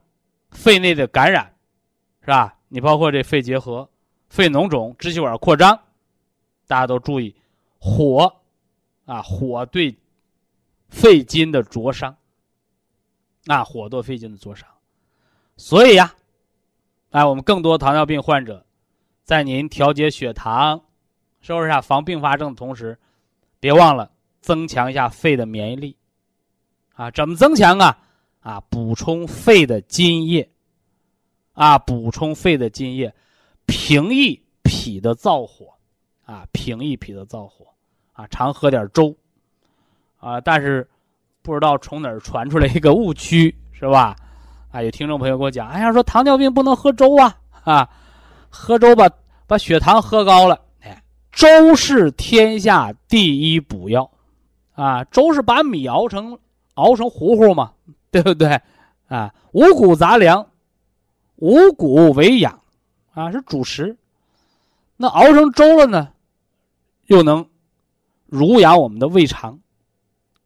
[0.51, 1.55] 肺内的感染，
[2.27, 2.59] 是吧？
[2.67, 3.89] 你包括这肺结核、
[4.29, 5.79] 肺脓肿、支气管扩张，
[6.67, 7.33] 大家都注意
[7.79, 8.35] 火
[9.05, 9.97] 啊，火对
[10.89, 12.17] 肺经的灼伤
[13.47, 14.69] 啊，火对肺经的灼伤。
[15.57, 16.13] 所以呀，
[17.11, 18.67] 哎，我们更多糖尿病患者，
[19.23, 20.83] 在您调节血糖、
[21.41, 22.99] 是不是啊，防并发症的同时，
[23.61, 24.11] 别忘了
[24.41, 25.97] 增强一下肺的免疫力。
[26.93, 27.97] 啊，怎么增强啊？
[28.41, 30.51] 啊，补充肺的津液，
[31.57, 33.13] 啊，补充肺的津液，
[33.67, 35.67] 平抑脾的燥火，
[36.25, 37.67] 啊，平抑脾的燥火，
[38.13, 39.13] 啊，常喝点粥，
[40.21, 40.89] 啊，但是
[41.43, 44.15] 不知道从哪儿传出来一个误区，是吧？
[44.71, 47.91] 啊，有听众朋友给我讲，哎呀，说糖尿病不能喝粥啊，啊，
[48.49, 49.11] 喝粥把
[49.47, 51.03] 把血糖喝高了，哎，
[51.33, 54.09] 粥是天下第一补药，
[54.75, 56.39] 啊，粥是把米熬成。
[56.77, 57.73] 熬成糊糊嘛，
[58.11, 58.61] 对不对？
[59.09, 60.47] 啊，五谷杂粮，
[61.37, 62.63] 五谷为养，
[63.13, 63.97] 啊，是主食。
[64.97, 66.13] 那熬成粥了呢，
[67.07, 67.47] 又能
[68.27, 69.61] 濡养我们的胃肠，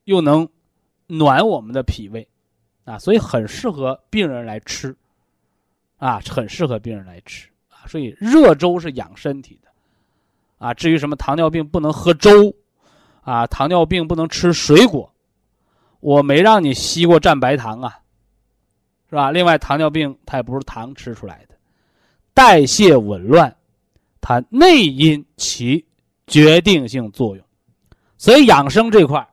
[0.04, 0.48] 又能
[1.06, 2.28] 暖我们的脾胃，
[2.84, 4.96] 啊，所以很适合病人来吃，
[5.98, 7.86] 啊，很适合病人来吃啊。
[7.86, 9.68] 所以热粥是养身体的，
[10.58, 12.52] 啊，至于什么糖尿病不能喝粥，
[13.22, 15.12] 啊，糖尿病不能吃水果。
[16.00, 17.99] 我没让你西瓜蘸白糖啊，
[19.10, 19.30] 是吧？
[19.30, 21.54] 另外，糖尿病它也不是糖吃出来的，
[22.32, 23.54] 代谢紊乱，
[24.20, 25.84] 它内因起
[26.28, 27.44] 决定性作用。
[28.16, 29.28] 所以养生这块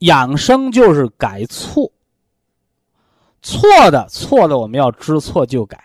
[0.00, 1.90] 养生就是改错，
[3.40, 5.78] 错的错的我们要知错就改，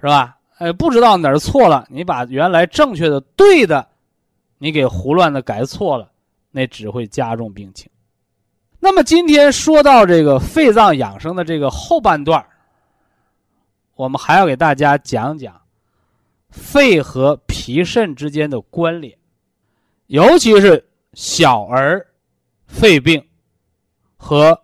[0.00, 0.38] 是吧？
[0.56, 3.86] 哎，不知道哪儿错了，你把原来正确的对的，
[4.56, 6.10] 你给胡乱的改错了，
[6.50, 7.90] 那只会加重病情。
[8.84, 12.44] 那么今天说到这个肺脏养生的这个后半段
[13.94, 15.62] 我们还要给大家讲讲
[16.50, 19.16] 肺和脾肾之间的关联，
[20.08, 22.04] 尤其是小儿
[22.66, 23.24] 肺病
[24.16, 24.60] 和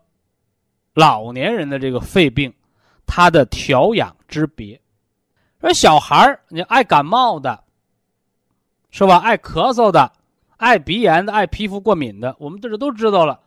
[0.94, 2.52] 老年人的这个肺病，
[3.06, 4.80] 它的调养之别。
[5.60, 7.62] 说小孩儿你爱感冒的，
[8.90, 9.18] 是吧？
[9.18, 10.12] 爱咳嗽的，
[10.56, 13.38] 爱鼻炎的，爱皮肤过敏的，我们这都知道了。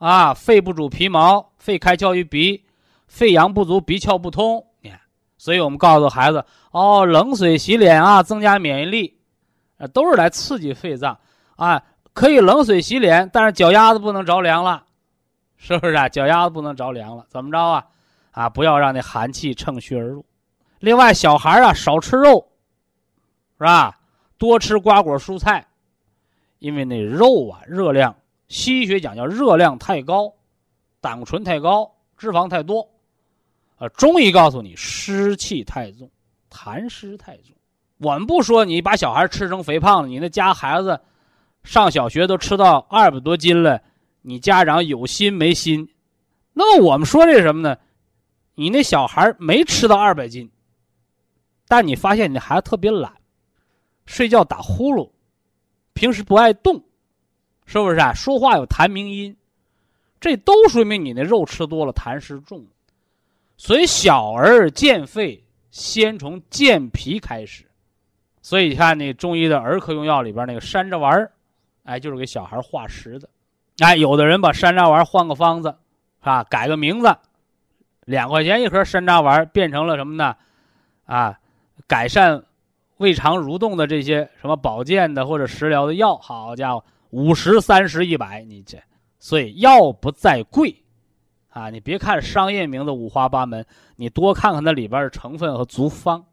[0.00, 2.64] 啊，肺不主皮毛，肺开窍于鼻，
[3.06, 4.66] 肺阳不足，鼻窍不通。
[4.80, 4.98] 你看，
[5.36, 9.18] 所以我们告诉孩子，哦，冷水洗脸啊，增加免疫力，
[9.76, 11.18] 啊，都是来刺激肺脏。
[11.56, 11.82] 啊，
[12.14, 14.84] 可以冷水洗脸，但是脚丫子不能着凉了，
[15.58, 16.08] 是不是啊？
[16.08, 17.84] 脚丫子不能着凉了，怎么着啊？
[18.30, 20.24] 啊，不要让那寒气乘虚而入。
[20.78, 22.48] 另外，小孩啊，少吃肉，
[23.58, 23.98] 是吧？
[24.38, 25.66] 多吃瓜果蔬菜，
[26.58, 28.16] 因为那肉啊，热量。
[28.50, 30.34] 西医学讲叫热量太高，
[31.00, 32.90] 胆固醇太高，脂肪太多，
[33.76, 36.10] 啊，中医告诉你湿气太重，
[36.50, 37.54] 痰湿太重。
[37.98, 41.00] 我们不说你把小孩吃成肥胖了，你那家孩子
[41.62, 43.80] 上小学都吃到二百多斤了，
[44.22, 45.88] 你家长有心没心？
[46.52, 47.78] 那么我们说这什么呢？
[48.56, 50.50] 你那小孩没吃到二百斤，
[51.68, 53.14] 但你发现你的孩子特别懒，
[54.06, 55.12] 睡觉打呼噜，
[55.94, 56.82] 平时不爱动。
[57.70, 58.12] 是不是啊？
[58.12, 59.36] 说话有痰鸣音，
[60.18, 62.66] 这都说明你那肉吃多了，痰湿重。
[63.56, 65.40] 所以小儿健肺，
[65.70, 67.64] 先从健脾开始。
[68.42, 71.30] 所以你看那中医的儿科用药里边那个山楂丸儿
[71.84, 73.30] 哎，就是给小孩化食的。
[73.78, 75.72] 哎，有的人把山楂丸换个方子，
[76.18, 77.16] 啊，改个名字，
[78.04, 80.34] 两块钱一盒山楂丸变成了什么呢？
[81.04, 81.38] 啊，
[81.86, 82.42] 改善
[82.96, 88.78] 胃肠蠕动的这些什么保健的或者食疗的药，好家伙，五十、三十、一百，你这，
[89.18, 90.74] 所以药不在贵。
[91.50, 96.24] 啊，你别看商业名字五花八门，你多看看它里边的成分和足方，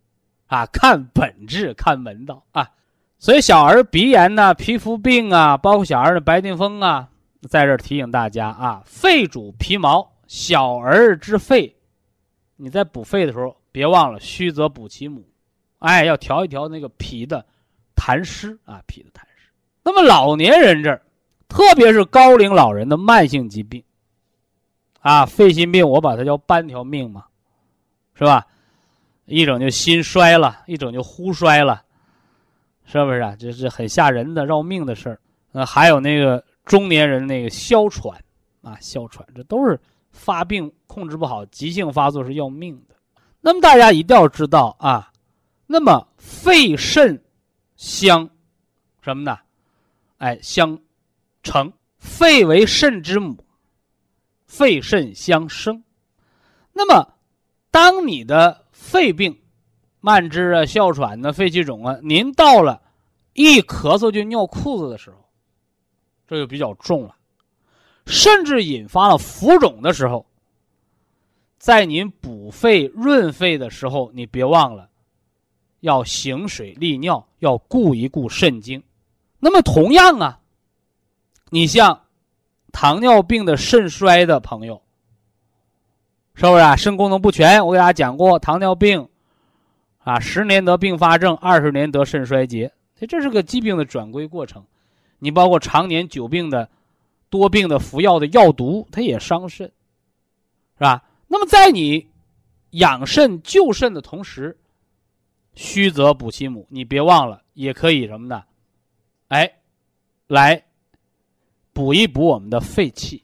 [0.45, 2.69] 啊，看本质，看门道啊。
[3.17, 7.09] 所以小儿鼻炎呢、皮肤病啊，包括小儿的白癜风啊，
[7.49, 11.75] 在这提醒大家啊，肺主皮毛，小儿之肺，
[12.55, 15.28] 你在补肺的时候，别忘了虚则补其母，
[15.80, 17.43] 哎，要调一调那个脾的
[17.95, 19.23] 痰湿啊，脾的痰。
[19.88, 21.01] 那么老年人这儿，
[21.47, 23.81] 特别是高龄老人的慢性疾病。
[24.99, 27.23] 啊，肺心病我把它叫半条命嘛，
[28.13, 28.45] 是吧？
[29.27, 31.81] 一整就心衰了，一整就呼衰了，
[32.83, 33.33] 是不是啊？
[33.39, 35.21] 这是很吓人的要命的事儿。
[35.53, 38.21] 呃，还有那个中年人那个哮喘
[38.63, 39.79] 啊，哮喘，这都是
[40.11, 42.95] 发病控制不好，急性发作是要命的。
[43.39, 45.13] 那么大家一定要知道啊，
[45.65, 47.23] 那么肺肾
[47.77, 48.29] 相
[49.01, 49.38] 什么呢？
[50.18, 50.80] 哎，相
[51.43, 53.43] 成，肺为肾之母。
[54.45, 55.84] 肺肾相生，
[56.72, 57.15] 那么，
[57.70, 59.38] 当你的肺病、
[59.99, 62.82] 慢支啊、哮喘呢、肺气肿啊，您到了
[63.34, 65.18] 一咳嗽就尿裤子的时候，
[66.26, 67.15] 这就比较重了，
[68.05, 70.26] 甚至引发了浮肿的时候，
[71.57, 74.89] 在您补肺润肺的时候，你别忘了
[75.82, 78.82] 要行水利尿，要顾一顾肾经。
[79.39, 80.39] 那么同样啊，
[81.49, 82.03] 你像。
[82.69, 84.83] 糖尿病的肾衰的朋友，
[86.35, 86.75] 是不是啊？
[86.75, 89.07] 肾功能不全，我给大家讲过，糖尿病
[90.03, 94.63] 啊，十年得并发症，二十年得肾衰竭，这这是个疾病的转归过程。
[95.17, 96.69] 你包括常年久病的、
[97.31, 99.65] 多病的服药的药毒，它也伤肾，
[100.77, 101.03] 是吧？
[101.27, 102.07] 那么在你
[102.71, 104.55] 养肾救肾的同时，
[105.55, 108.43] 虚则补其母，你别忘了，也可以什么呢？
[109.28, 109.51] 哎，
[110.28, 110.63] 来。
[111.73, 113.23] 补一补我们的肺气，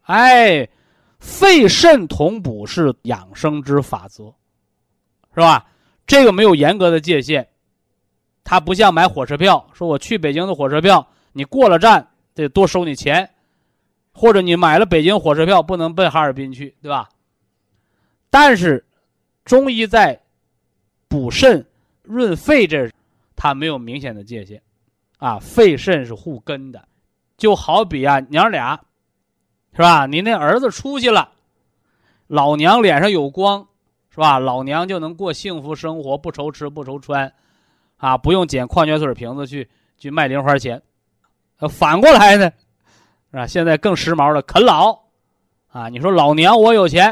[0.00, 0.68] 哎，
[1.20, 4.34] 肺肾同补是养生之法则，
[5.32, 5.64] 是吧？
[6.04, 7.46] 这个没有严格的界限，
[8.42, 12.04] 它不像买火车票，说我去北京的火车票，你过了站
[12.34, 13.30] 得多收你钱，
[14.12, 17.08] 或者你买了北京火车票不能奔哈尔滨去，对吧？
[18.30, 18.84] 但是，
[19.44, 20.20] 中医在
[21.06, 21.64] 补肾
[22.02, 22.90] 润肺这，
[23.42, 24.62] 它没有明显的界限，
[25.18, 26.86] 啊，肺肾是互根的。
[27.36, 28.80] 就好比啊，娘俩，
[29.72, 30.06] 是吧？
[30.06, 31.28] 你那儿子出息了，
[32.28, 33.66] 老娘脸上有光，
[34.10, 34.38] 是吧？
[34.38, 37.32] 老娘就能过幸福生活，不愁吃不愁穿，
[37.96, 39.68] 啊，不用捡矿泉水瓶子去
[39.98, 40.80] 去卖零花钱。
[41.68, 42.48] 反过来呢，
[43.32, 43.44] 是吧？
[43.44, 44.96] 现在更时髦了，啃老，
[45.66, 47.06] 啊，你说老娘我有钱，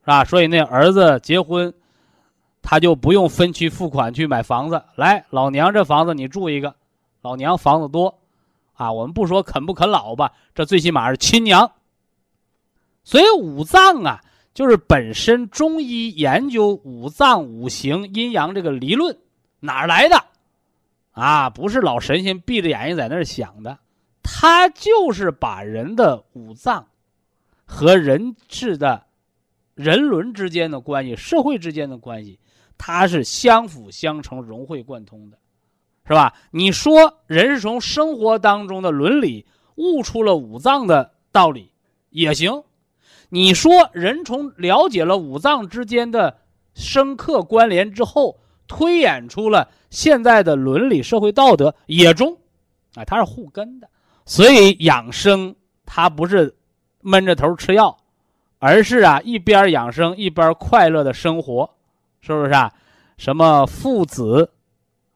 [0.00, 0.24] 是吧？
[0.24, 1.72] 所以那儿子结婚，
[2.70, 6.76] 他就不用分期付款去买房子，来，老娘这房子你住一个，
[7.22, 8.18] 老娘房子多。
[8.74, 11.72] 啊，我们不说啃不啃老吧，这最起码是亲娘。
[13.04, 19.16] 所以五脏啊，就是本身中医研究五脏五行阴阳这个理论
[19.60, 20.22] 哪儿来的？
[21.12, 23.78] 啊，不是老神仙闭着眼睛在那儿想的，
[24.22, 26.86] 他就是把人的五脏
[27.64, 29.06] 和人质的
[29.74, 32.38] 人伦之间的关系、社会之间的关系，
[32.78, 35.36] 它是相辅相成、融会贯通的。
[36.06, 36.32] 是吧？
[36.52, 41.70] 你说人是从生活当中的伦理悟出了五脏的道理，
[42.08, 42.62] 也行。
[43.28, 46.38] 你说人从了解了五脏之间的
[46.72, 52.38] 深刻关联之后，推演出了现在的伦理社会道德，也中。
[52.94, 53.90] 啊，它是互根的。
[54.24, 55.54] 所以养生
[55.84, 56.56] 它不是
[57.02, 57.98] 闷着头吃药，
[58.58, 61.74] 而是啊一边养生一边快乐的生活，
[62.20, 62.72] 是不是啊？
[63.16, 64.50] 什么父子？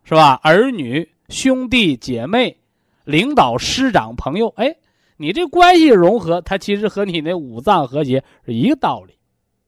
[0.04, 0.40] 是吧？
[0.42, 2.56] 儿女、兄弟姐妹、
[3.04, 4.74] 领导、师长、朋友，哎，
[5.16, 9.14] 你这关系融合，它其实和你那五脏和谐是一个道理，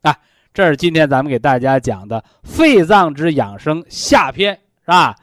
[0.02, 0.18] 啊，
[0.52, 5.16] 这是今天咱们给大家讲的肺脏之养生下篇，是吧？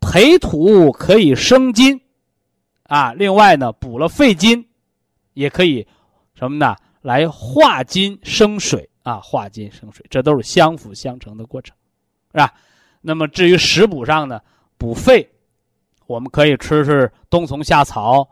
[0.00, 2.00] 培土可以生金，
[2.84, 4.66] 啊，另外呢，补了肺金，
[5.34, 5.86] 也可以
[6.34, 6.74] 什么呢？
[7.02, 11.74] 来化金生水啊，化金生水，这都是相辅相成的过程，
[12.32, 12.52] 是吧？
[13.00, 14.40] 那么至于食补上呢，
[14.76, 15.26] 补肺，
[16.06, 18.28] 我们可以吃吃冬虫夏草，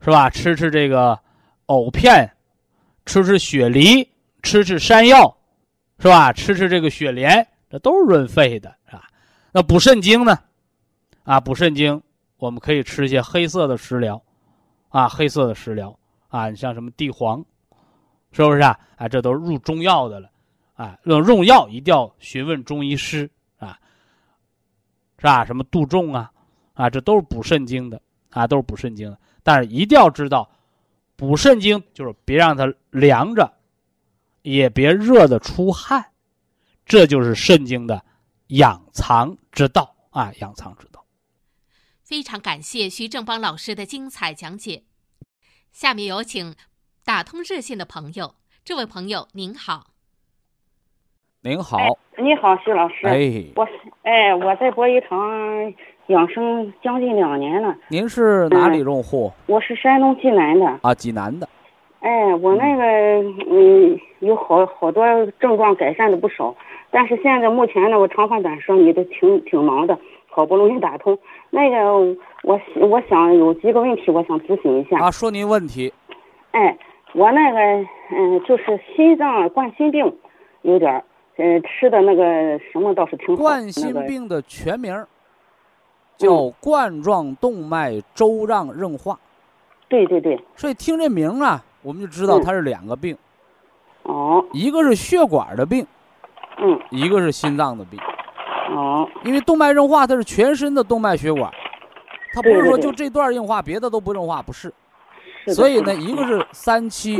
[0.00, 0.28] 是吧？
[0.28, 1.18] 吃吃这个
[1.66, 2.30] 藕片，
[3.06, 4.06] 吃吃雪梨，
[4.42, 5.34] 吃吃山药，
[5.98, 6.32] 是吧？
[6.32, 9.08] 吃吃这个雪莲，这都是润肺的，是吧？
[9.52, 10.38] 那补肾精呢？
[11.24, 12.02] 啊，补肾精，
[12.36, 14.22] 我们可以吃一些黑色的食疗，
[14.88, 17.44] 啊，黑色的食疗啊，你像什么地黄，
[18.32, 18.78] 是不是啊？
[18.96, 20.30] 啊，这都是入中药的了，
[20.74, 23.78] 啊，用用药一定要询问中医师啊，
[25.18, 25.44] 是吧？
[25.44, 26.30] 什么杜仲啊，
[26.74, 28.00] 啊，这都是补肾精的，
[28.30, 29.18] 啊，都是补肾精的。
[29.42, 30.50] 但是一定要知道，
[31.16, 33.52] 补肾精就是别让它凉着，
[34.42, 36.12] 也别热的出汗，
[36.84, 38.04] 这就是肾经的
[38.48, 41.04] 养藏之道啊，养藏之道。
[42.02, 44.84] 非常感谢徐正邦老师的精彩讲解。
[45.72, 46.54] 下面有请
[47.04, 48.34] 打通热线的朋友，
[48.64, 49.86] 这位朋友您好。
[51.42, 51.78] 您好，
[52.18, 53.06] 你好，徐老师。
[53.06, 53.66] 哎，我
[54.02, 55.72] 哎，我在博医堂
[56.08, 57.74] 养生将近两年了。
[57.88, 59.32] 您是哪里用户？
[59.46, 60.66] 我是山东济南的。
[60.82, 61.48] 啊，济南的。
[62.00, 62.84] 哎，我那个
[63.50, 65.04] 嗯，有好好多
[65.40, 66.54] 症状改善的不少，
[66.90, 69.98] 但是现在目前呢，我长话短说，你都挺挺忙的，
[70.28, 71.18] 好不容易打通。
[71.48, 71.94] 那个，
[72.42, 74.98] 我我想有几个问题，我想咨询一下。
[74.98, 75.92] 啊，说您问题。
[76.50, 76.76] 哎，
[77.14, 77.58] 我那个
[78.10, 80.16] 嗯，就是心脏冠心病，
[80.62, 81.04] 有点儿。
[81.36, 82.22] 呃，吃的那个
[82.70, 83.36] 什么倒是挺好。
[83.36, 85.06] 冠心病的全名
[86.18, 89.18] 叫冠状动脉粥样硬化。
[89.88, 90.38] 对对对。
[90.54, 93.16] 所以听这名啊，我们就知道它是两个病。
[94.02, 94.44] 哦。
[94.52, 95.86] 一个是血管的病。
[96.58, 96.78] 嗯。
[96.90, 97.98] 一个是心脏的病。
[98.76, 99.08] 哦。
[99.24, 101.50] 因为动脉硬化它是全身的动脉血管，
[102.34, 104.70] 它不是说就这段硬化，别的都不硬化，不是。
[105.44, 105.54] 是。
[105.54, 107.18] 所以呢，一个是三七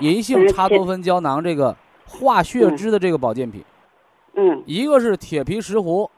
[0.00, 1.76] 银杏茶多酚胶囊这个。
[2.06, 3.64] 化血脂的这个保健品，
[4.34, 6.08] 嗯，一个是铁皮石斛、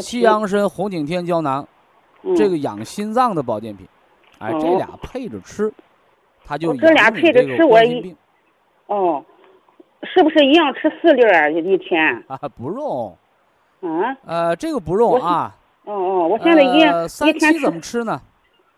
[0.00, 1.68] 西洋参、红景天胶囊，
[2.34, 3.86] 这个养心脏的保健品，
[4.38, 5.70] 哎，这俩配着吃，
[6.42, 8.16] 它就这俩配着吃我一，
[8.86, 9.22] 哦，
[10.02, 12.24] 是不是一样吃四粒儿一天？
[12.26, 13.16] 啊，不用，
[13.82, 15.54] 啊，呃，这个不用啊。
[15.84, 18.20] 哦哦，我现在一三七怎么吃呢？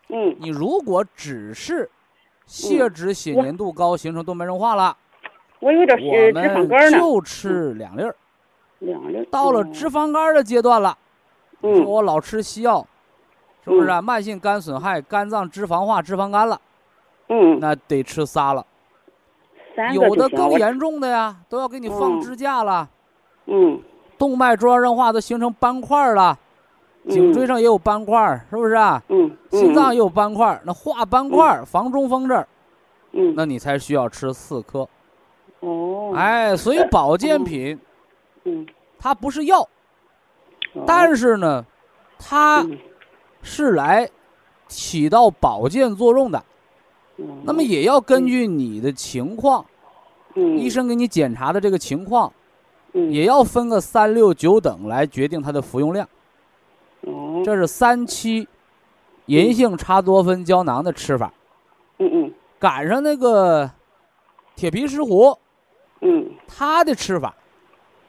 [0.09, 1.89] 嗯，你如果只是
[2.45, 4.95] 血脂血粘度高，形成动脉硬化了。
[5.59, 8.15] 我有点脂肪肝呢，就吃两粒儿。
[8.79, 9.25] 两粒儿。
[9.31, 10.97] 到了脂肪肝的阶段了，
[11.61, 12.85] 说我老吃西药，
[13.63, 14.01] 是不是啊？
[14.01, 16.61] 慢性肝损害，肝脏脂肪化，脂肪肝了。
[17.29, 17.59] 嗯。
[17.59, 18.65] 那得吃仨了。
[19.75, 22.87] 三有的更严重的呀，都要给你放支架了。
[23.47, 23.81] 嗯。
[24.17, 26.37] 动脉粥样硬化都形成斑块了，
[27.09, 29.01] 颈椎上也有斑块，是不是啊？
[29.09, 29.35] 嗯。
[29.51, 32.47] 心脏也有斑块，那化斑块防中风这儿，
[33.13, 34.87] 嗯，那你才需要吃四颗。
[35.61, 37.79] 哦，哎，所以保健品，
[38.43, 38.67] 嗯，
[38.99, 39.67] 它不是药，
[40.85, 41.65] 但是呢，
[42.19, 42.65] 它
[43.41, 44.07] 是来
[44.67, 46.43] 起到保健作用的。
[47.43, 49.65] 那么也要根据你的情况，
[50.35, 52.31] 医生给你检查的这个情况，
[52.91, 56.07] 也要分个三六九等来决定它的服用量。
[57.37, 58.47] 哦，这是三七
[59.27, 61.33] 银杏茶多酚胶囊的吃法。
[61.99, 63.69] 嗯嗯，赶上那个
[64.55, 65.37] 铁皮石斛。
[66.01, 67.33] 嗯，它的吃法，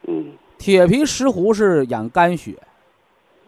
[0.07, 2.55] 嗯，铁皮石斛是养肝血，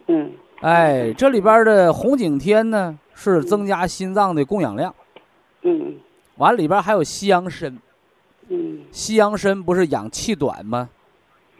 [0.07, 4.95] 嗯，哎，这里边的红景天呢是增加心脏的供氧量，
[5.61, 5.95] 嗯，
[6.38, 7.77] 完里边还有西洋参，
[8.47, 10.89] 嗯，西洋参不是养气短吗？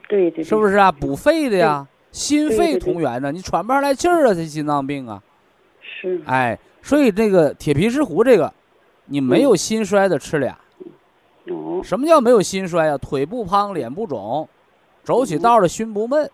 [0.10, 0.92] 对对，是不是啊？
[0.92, 5.22] 补肺的呀，心肺同源呢，你喘不上来气儿啊，这心脏病啊，
[5.82, 8.54] 是，哎，所以这个铁皮石斛这个，
[9.06, 10.58] 你没有心衰的吃俩。
[11.48, 12.98] 哦，什么叫没有心衰啊？
[12.98, 14.48] 腿不胖，脸不肿，
[15.04, 16.30] 走起道来心不闷。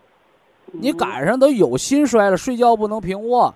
[0.72, 3.54] 你赶上都有心衰了，睡觉不能平卧，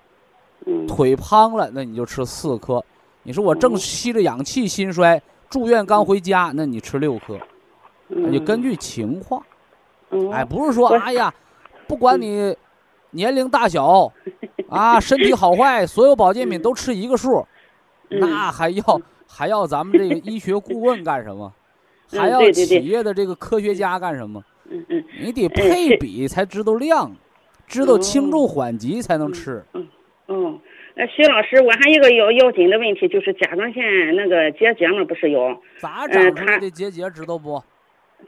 [0.87, 2.83] 腿胖了，那你就吃四颗。
[3.21, 7.37] 你说我正吸着氧气，心衰，住院刚回家，那你吃六颗。
[8.07, 9.43] 那就根据情况。
[10.31, 11.33] 哎，不是说哎呀，
[11.87, 12.55] 不管你
[13.11, 14.11] 年龄大小
[14.69, 17.45] 啊，身体好坏，所有保健品 都吃一个数，
[18.09, 19.01] 那还要。
[19.35, 21.51] 还要咱们这个医学顾问干什么？
[22.11, 24.43] 还要企业的这个科学家干什么？
[24.69, 27.11] 嗯嗯，你得配比才知道量，
[27.65, 29.65] 知道轻重缓急才能吃。
[29.73, 29.87] 嗯
[30.27, 30.59] 嗯，
[30.93, 33.83] 呃，徐老师，我还一个要要紧的问题，就是甲状腺
[34.15, 35.57] 那个结节嘛，不是有？
[35.79, 37.59] 咋长出来的结节知道不？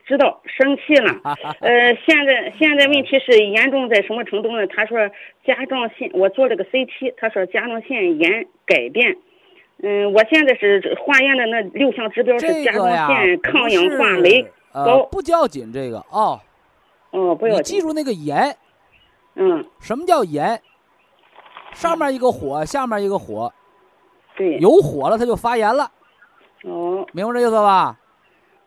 [0.06, 1.22] 知道，生气了。
[1.62, 4.68] 呃，现在现在问题是严重在什么程度呢？
[4.68, 4.98] 他说
[5.46, 9.18] 甲状腺，我做了个 CT，他说甲状腺炎改变。
[9.84, 16.40] 嗯，我现在是化验的那六项指标是甲状腺抗氧化酶高，不要紧这个啊。
[17.12, 17.58] 哦，不要。
[17.58, 18.56] 你记住那个炎。
[19.36, 19.66] 嗯。
[19.80, 20.62] 什么叫炎？
[21.74, 23.52] 上面一个火，下面一个火。
[24.38, 25.90] 对，有火了它就发炎了，
[26.64, 27.98] 哦，明白这意思吧？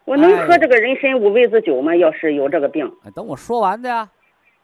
[0.09, 1.95] 我能哎喝这个人参五味子酒吗？
[1.95, 4.09] 要是有这个病，哎，等我说完的呀。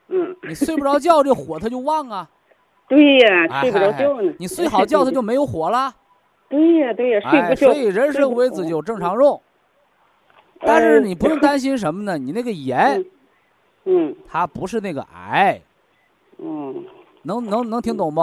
[0.09, 2.29] 嗯，你睡不着觉，这火它就旺啊。
[2.89, 4.33] 对呀，哎睡不着觉呢。
[4.39, 5.95] 你睡好觉，它就没有火了。
[6.49, 7.67] 对呀对呀，睡哎，不着。
[7.67, 9.41] 所以人参五味子酒正常用，
[10.61, 12.17] 但是你不用担心什么呢？
[12.17, 13.05] 你那个炎，
[13.85, 15.61] 嗯它不是那个癌，
[16.39, 16.85] 嗯
[17.23, 18.21] 能能能听懂不？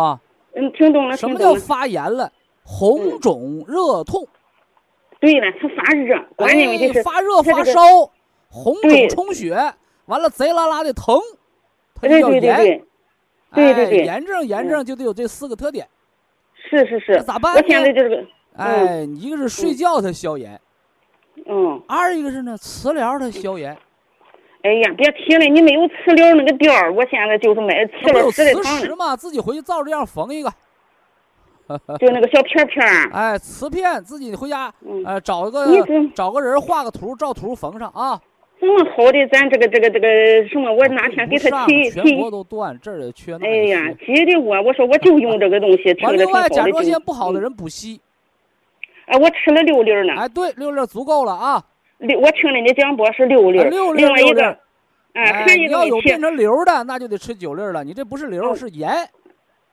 [0.56, 1.54] 嗯，听懂了，什么叫。
[1.54, 2.32] 发炎了？
[2.64, 4.28] 红肿热痛，
[5.22, 7.80] 对了，它发热，关键问题发热发烧，
[8.50, 9.56] 红肿充血，
[10.08, 11.18] 完了贼拉拉的疼，
[11.96, 12.42] 它就叫炎。
[12.42, 12.84] 对对
[13.54, 15.88] 对，对对哎对炎症炎症就得有这四个特点。
[16.56, 17.20] 是是是那。
[17.22, 17.94] 咋办我现在？
[17.94, 20.60] 就是个，哎，一个是睡觉它消炎，
[21.46, 23.78] 嗯，二一个是呢磁疗它消炎。
[24.64, 29.16] 哎呀，别提了，你没有磁疗那个垫儿，我现在就是买磁疗磁石嘛？
[29.16, 30.52] 自己回去照着这样缝一个。
[32.00, 33.10] 就那个小片片儿。
[33.14, 35.66] 哎，瓷片自己回家，嗯，呃，找个
[36.16, 38.20] 找个人画个图，照图缝上啊。
[38.60, 40.08] 这么好的，咱这个这个这个
[40.48, 42.30] 什么，我哪天给他提全国。
[42.30, 46.68] 都断，这儿也缺那哎呀，急的我，我说我就用这个东西， 吃完，的挺好另外甲。
[46.68, 48.00] 状腺不好的嗯，人补硒，
[49.08, 51.64] 哎，我吃了六粒呢，哎，对，六粒足够了啊。
[51.98, 54.56] 六，我听了你讲播是六粒另外一个
[55.14, 57.84] 哎，你一个，要有变成瘤的，那就得吃九粒了。
[57.84, 58.92] 你这不是瘤，哦是炎。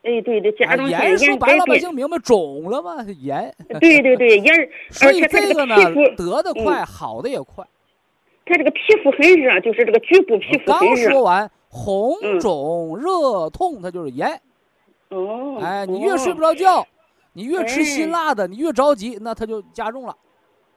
[0.01, 3.53] 哎，对对，甲啊状腺炎说炎白老百姓明白，肿了嘛， 是炎。
[3.81, 5.75] 对对对，盐， 所以而且这个呢
[6.15, 7.65] 得的快，嗯好的也快。
[8.45, 11.11] 他这个皮肤很热，就是这个局部皮肤刚很热。
[11.11, 14.27] 说完，红嗯肿热痛，它就是炎。
[15.09, 16.85] 哦，哎，你越睡不着觉，
[17.33, 20.15] 你越吃哎辛辣的，你越着急，那它就加重了。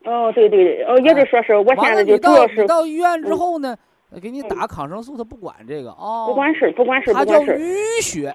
[0.04, 3.76] 哦，对对对，哦，也就说是我，现在就到你主要是到医院之嗯后呢，
[4.20, 7.58] 给你打抗生素，他不管这个啊，不管事，不管事儿，它叫不管事儿。
[7.58, 8.34] 淤血，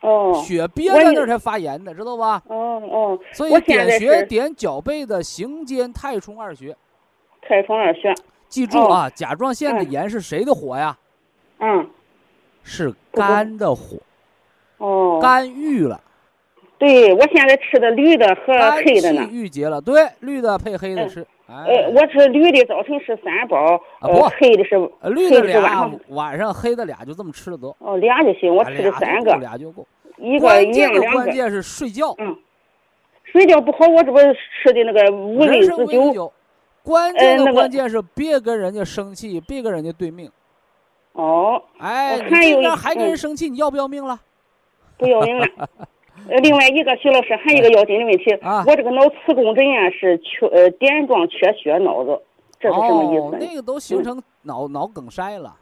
[0.00, 2.42] 哦血憋在那儿才发炎的，知道吧？
[2.46, 6.76] 哦哦，所以点穴点脚背的行间太冲二穴，
[7.42, 8.14] 太冲二穴。
[8.48, 10.96] 记住啊，甲状腺的嗯炎是谁的火呀？
[11.58, 11.90] 嗯，
[12.62, 13.98] 是肝的火，
[14.78, 16.00] 哦，肝郁了，
[16.78, 18.52] 对我现在吃的绿的和
[18.84, 19.28] 黑的呢。
[19.30, 21.26] 郁结了，对，绿的配黑的嗯吃。
[21.48, 27.74] 哎呃，，我吃绿的早晨是三包，呃，黑的是呃绿的黑的是晚俩上，晚上黑的俩，就这么吃了得。
[27.78, 29.86] 哦俩就行，我哎吃了三个，俩就够。
[30.18, 31.22] 一个关一键的样两个。
[31.22, 32.36] 关键是睡觉，嗯，
[33.24, 36.30] 睡觉不好，我这不吃的那个五味人参子酒。
[36.82, 40.30] 关键的关键是别跟人家生气，别跟人家对命。
[41.12, 44.20] 哦，哎，我你有一边还跟人嗯生气，你要不要命了？
[44.98, 45.46] 不要命了。
[46.28, 52.20] 呃，另外一个徐老师还有一个要紧的问题，啊我这个脑磁共振呀是缺呃点状缺血脑子，
[52.60, 53.38] 这是什么意哦，思哦？
[53.40, 55.56] 那个都形成脑脑梗塞了。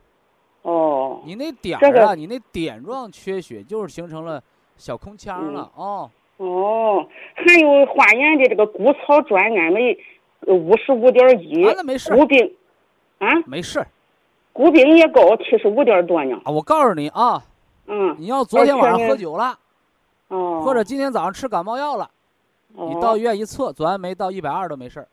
[0.62, 4.42] 哦，你那点这个儿啊，你那点状缺血就是形成了
[4.76, 6.10] 小空腔了哦。
[6.38, 9.96] 哦，还有化验的这个谷草转氨酶
[10.48, 12.52] 五十五点一完，了没事儿骨病
[13.18, 13.86] 啊，没事儿
[14.52, 16.40] 骨病也高，七十五点多呢。
[16.44, 16.50] 啊。
[16.50, 17.44] 我告诉你啊，
[17.86, 19.56] 嗯，你要昨天晚上喝酒了，
[20.28, 22.10] 哦，或者今天早上吃感冒药了，
[22.74, 25.08] 你哦到医院一测，左氨酶到一百二都没事儿。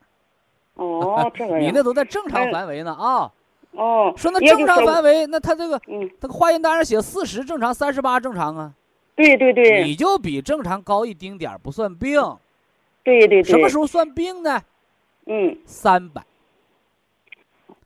[0.75, 3.31] 哦，这个 你那都在正常哎范围呢啊。
[3.71, 8.73] 哦，说那正常范围，那他这个嗯，这个化验单上写四十正常，三十八正常啊。
[9.15, 12.19] 对对对你就比正常高一丁点儿不算病，
[13.03, 14.61] 对对对，什么时候算病呢？
[15.25, 16.23] 嗯，三百，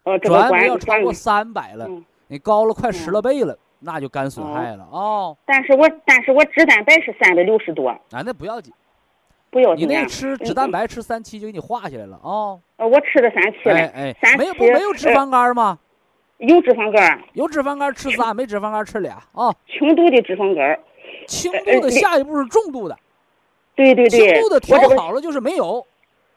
[0.04, 5.38] 哦，转氨酶要超过三百了，嗯你高了快嗯十了倍了，那就肝损害了哦。
[5.46, 8.74] 但是我但是我脂蛋白是三百六十多，啊，那不要紧，
[9.50, 9.94] 不要紧你。
[9.94, 12.60] 那吃脂蛋白吃三七就给你化下来了哦。
[12.78, 15.80] 呃，我吃的三七了，哎哎，三没有不七没有脂肪肝吗？
[16.38, 19.54] 有脂肪肝，有脂肪肝吃仨，没脂肪肝吃俩啊。
[19.68, 20.80] 轻度的脂肪肝。
[21.26, 22.98] 轻度的下一步是重度的，
[23.76, 25.86] 对对对，轻度的调好了就是没有。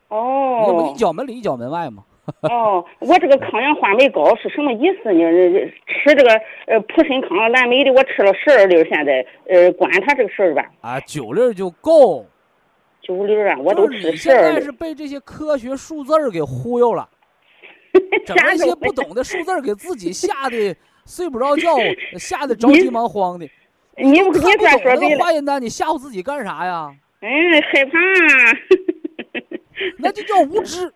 [0.09, 2.03] 哦你不一脚门里一脚门外嘛。
[2.43, 5.25] 哦，我这个抗氧化酶高是什么意思呢？
[5.25, 6.33] 呃吃这个
[6.67, 12.27] 呃普参康蓝莓的，我吃了十二粒，现在呃管它这个事儿吧，啊，九粒就够。
[13.03, 14.61] 九粒啊，我都是现在。
[14.61, 17.09] 是被这些科学数字儿给忽悠了，
[18.27, 20.77] 整那些不懂的数字儿给自己吓得
[21.07, 21.77] 睡不着觉，
[22.19, 23.49] 吓得着急忙慌的。
[23.97, 26.95] 你不你看不懂那算说对了，个化验单，你吓唬自己干啥呀？
[27.23, 27.29] 嗯，
[27.63, 28.57] 害怕啊，
[29.99, 30.93] 那就叫无知。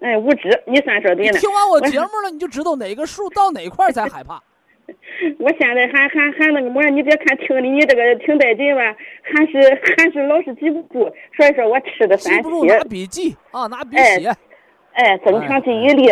[0.00, 1.38] 哎，无知，你算说对了。
[1.38, 4.42] 听完我节目了，你就知道哪个数到哪块儿才害怕。
[5.38, 6.82] 我现在还还还那个么？
[6.90, 8.82] 你别看听的你这个挺带劲吧，
[9.22, 9.60] 还是
[9.96, 11.08] 还是老是记不住。
[11.36, 14.34] 所以说我吃的三记不住七，拿笔记啊，拿笔哎写。
[14.94, 16.10] 哎，增强记忆力。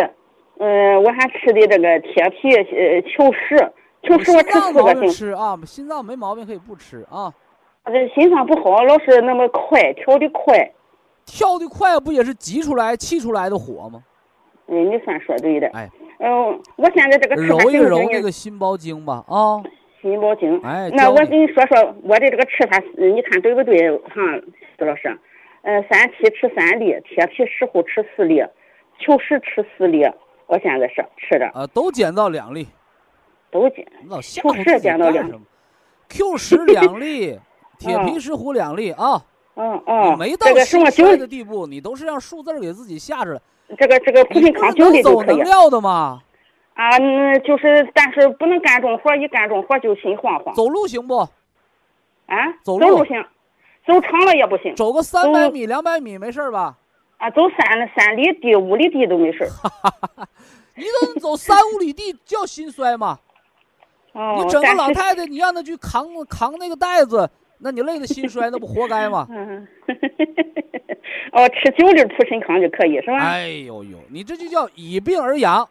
[0.61, 3.57] 嗯、我还吃的这个铁皮呃球石，
[4.03, 5.09] 球石我吃四个星。
[5.09, 7.33] 吃啊，心脏没毛病可以不吃啊。
[7.87, 10.71] 这心脏不好，老是那么快，跳的快。
[11.29, 14.03] 跳的快不也是急出来、气出来的火吗？
[14.67, 15.69] 嗯，你算说对的。
[15.69, 19.63] 哎，嗯，我现在这个揉一揉那个心包经吧，啊。
[20.01, 20.59] 心包经。
[20.63, 23.91] 哎，那我跟你说说我的这个吃法，你看对不对？
[23.99, 24.15] 哈，
[24.79, 25.19] 杜老师，
[25.63, 28.43] 呃，三七吃三粒，铁皮石斛吃四粒，
[28.99, 30.05] 秋实吃四粒。
[30.47, 31.47] 我现在是吃的。
[31.49, 32.67] 啊，都减到两粒。
[33.51, 33.87] 都减。
[34.23, 35.35] 球石减到两粒。
[36.09, 37.39] Q 十两粒，
[37.79, 39.23] 铁皮石斛两粒啊。
[39.61, 43.43] 嗯嗯，没到什么衰的地步，你都是让数字给自己吓着了。
[43.77, 45.37] 这个这个不信康九粒就可以。
[45.37, 46.23] 能料的吗？
[46.75, 50.55] 啊，嗯，就是，但是不能干重活，一干重活就心慌慌。
[50.55, 51.17] 走路行不？
[52.27, 53.21] 啊，走路行，
[53.85, 54.77] 走长了也不行。
[54.77, 56.77] 走个三百米、两百米没事吧？
[57.17, 59.51] 啊，走三三里地、五里地都没事。
[60.77, 63.19] 你都走三五里地叫心衰吗？
[64.15, 67.29] 哦，你整个老太太，你让她去扛扛那个袋子。
[67.59, 69.27] 那你累得心衰，那不活该吗？
[71.33, 73.19] 哦，吃九粒普参康就可以是吧？
[73.19, 75.69] 哎呦呦，你这就叫以病而养。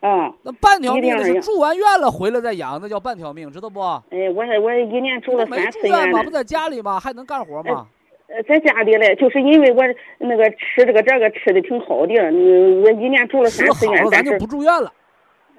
[0.00, 3.80] 嗯，那半条命是住完院了回来再养，那叫半条命，知道不？
[3.80, 6.98] 哎，我我一年住了三次院嘛，不在家里吗？
[6.98, 7.86] 还能干活吗？
[8.26, 9.82] 呃，在家里嘞，就是因为我
[10.18, 14.92] 那个吃这个这个吃的挺好的，我一年住了三次院，咱就不住院了。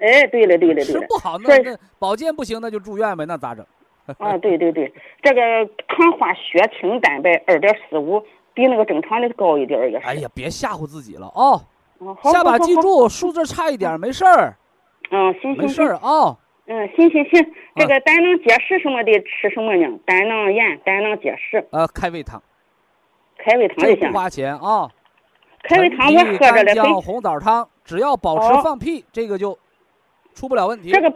[0.00, 3.64] 哎，对了对了对了，吃不好那那保健不行，那就住院呗，那咋整？
[4.18, 4.92] 啊，对对对，
[5.22, 5.40] 这个
[5.88, 10.06] 糖化血清蛋白二点四五，比那个正常的高一点也是。
[10.06, 11.56] 哎呀，别吓唬自己了啊！
[12.20, 14.56] 好，下把记住，数字差一点没事儿。
[15.10, 16.36] 嗯，行行没事儿啊。
[16.66, 19.98] 嗯，行行行，这个胆囊结石什么的吃什么呢？
[20.04, 21.66] 胆囊炎、胆囊结石。
[21.70, 22.42] 呃，开胃汤。
[23.38, 24.10] 开胃汤就行。
[24.10, 24.90] 不花钱啊。
[25.62, 26.74] 开胃汤我喝着了。
[26.74, 29.58] 姜红枣汤，只要保持放屁，这个就
[30.34, 30.90] 出不了问题。
[30.90, 31.10] 这个。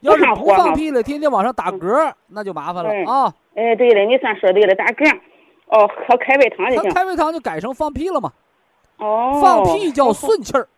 [0.00, 3.32] 要是不放屁了，天天往上打嗝，那就麻烦了啊！
[3.54, 5.10] 哎，对了，你算说对了，打嗝，
[5.66, 6.90] 哦，喝开胃汤就行。
[6.92, 8.32] 开胃汤就改成放屁了嘛？
[8.98, 10.68] 哦，放屁叫顺气儿。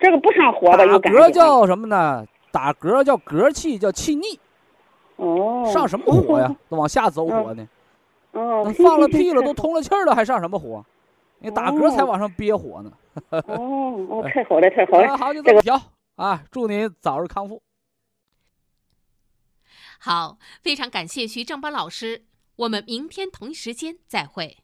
[0.00, 0.78] 这个不上火吧？
[0.78, 2.26] 打嗝叫什么呢？
[2.50, 4.40] 打嗝叫嗝气，叫气逆。
[5.16, 6.54] 哦，上什么 火呀？
[6.68, 7.68] 都往下走火呢。
[8.32, 10.84] 哦，那放了屁了， 都通了气儿了，还上什么火？
[11.38, 12.90] 你打嗝才往上憋火呢。
[13.30, 15.14] 哦，哦，太好了，太好了。
[15.18, 15.78] 好，就这么调
[16.16, 16.40] 啊！
[16.50, 17.60] 祝您早日康复。
[20.04, 22.26] 好，非常感谢徐正邦老师，
[22.56, 24.61] 我们明天同一时间再会。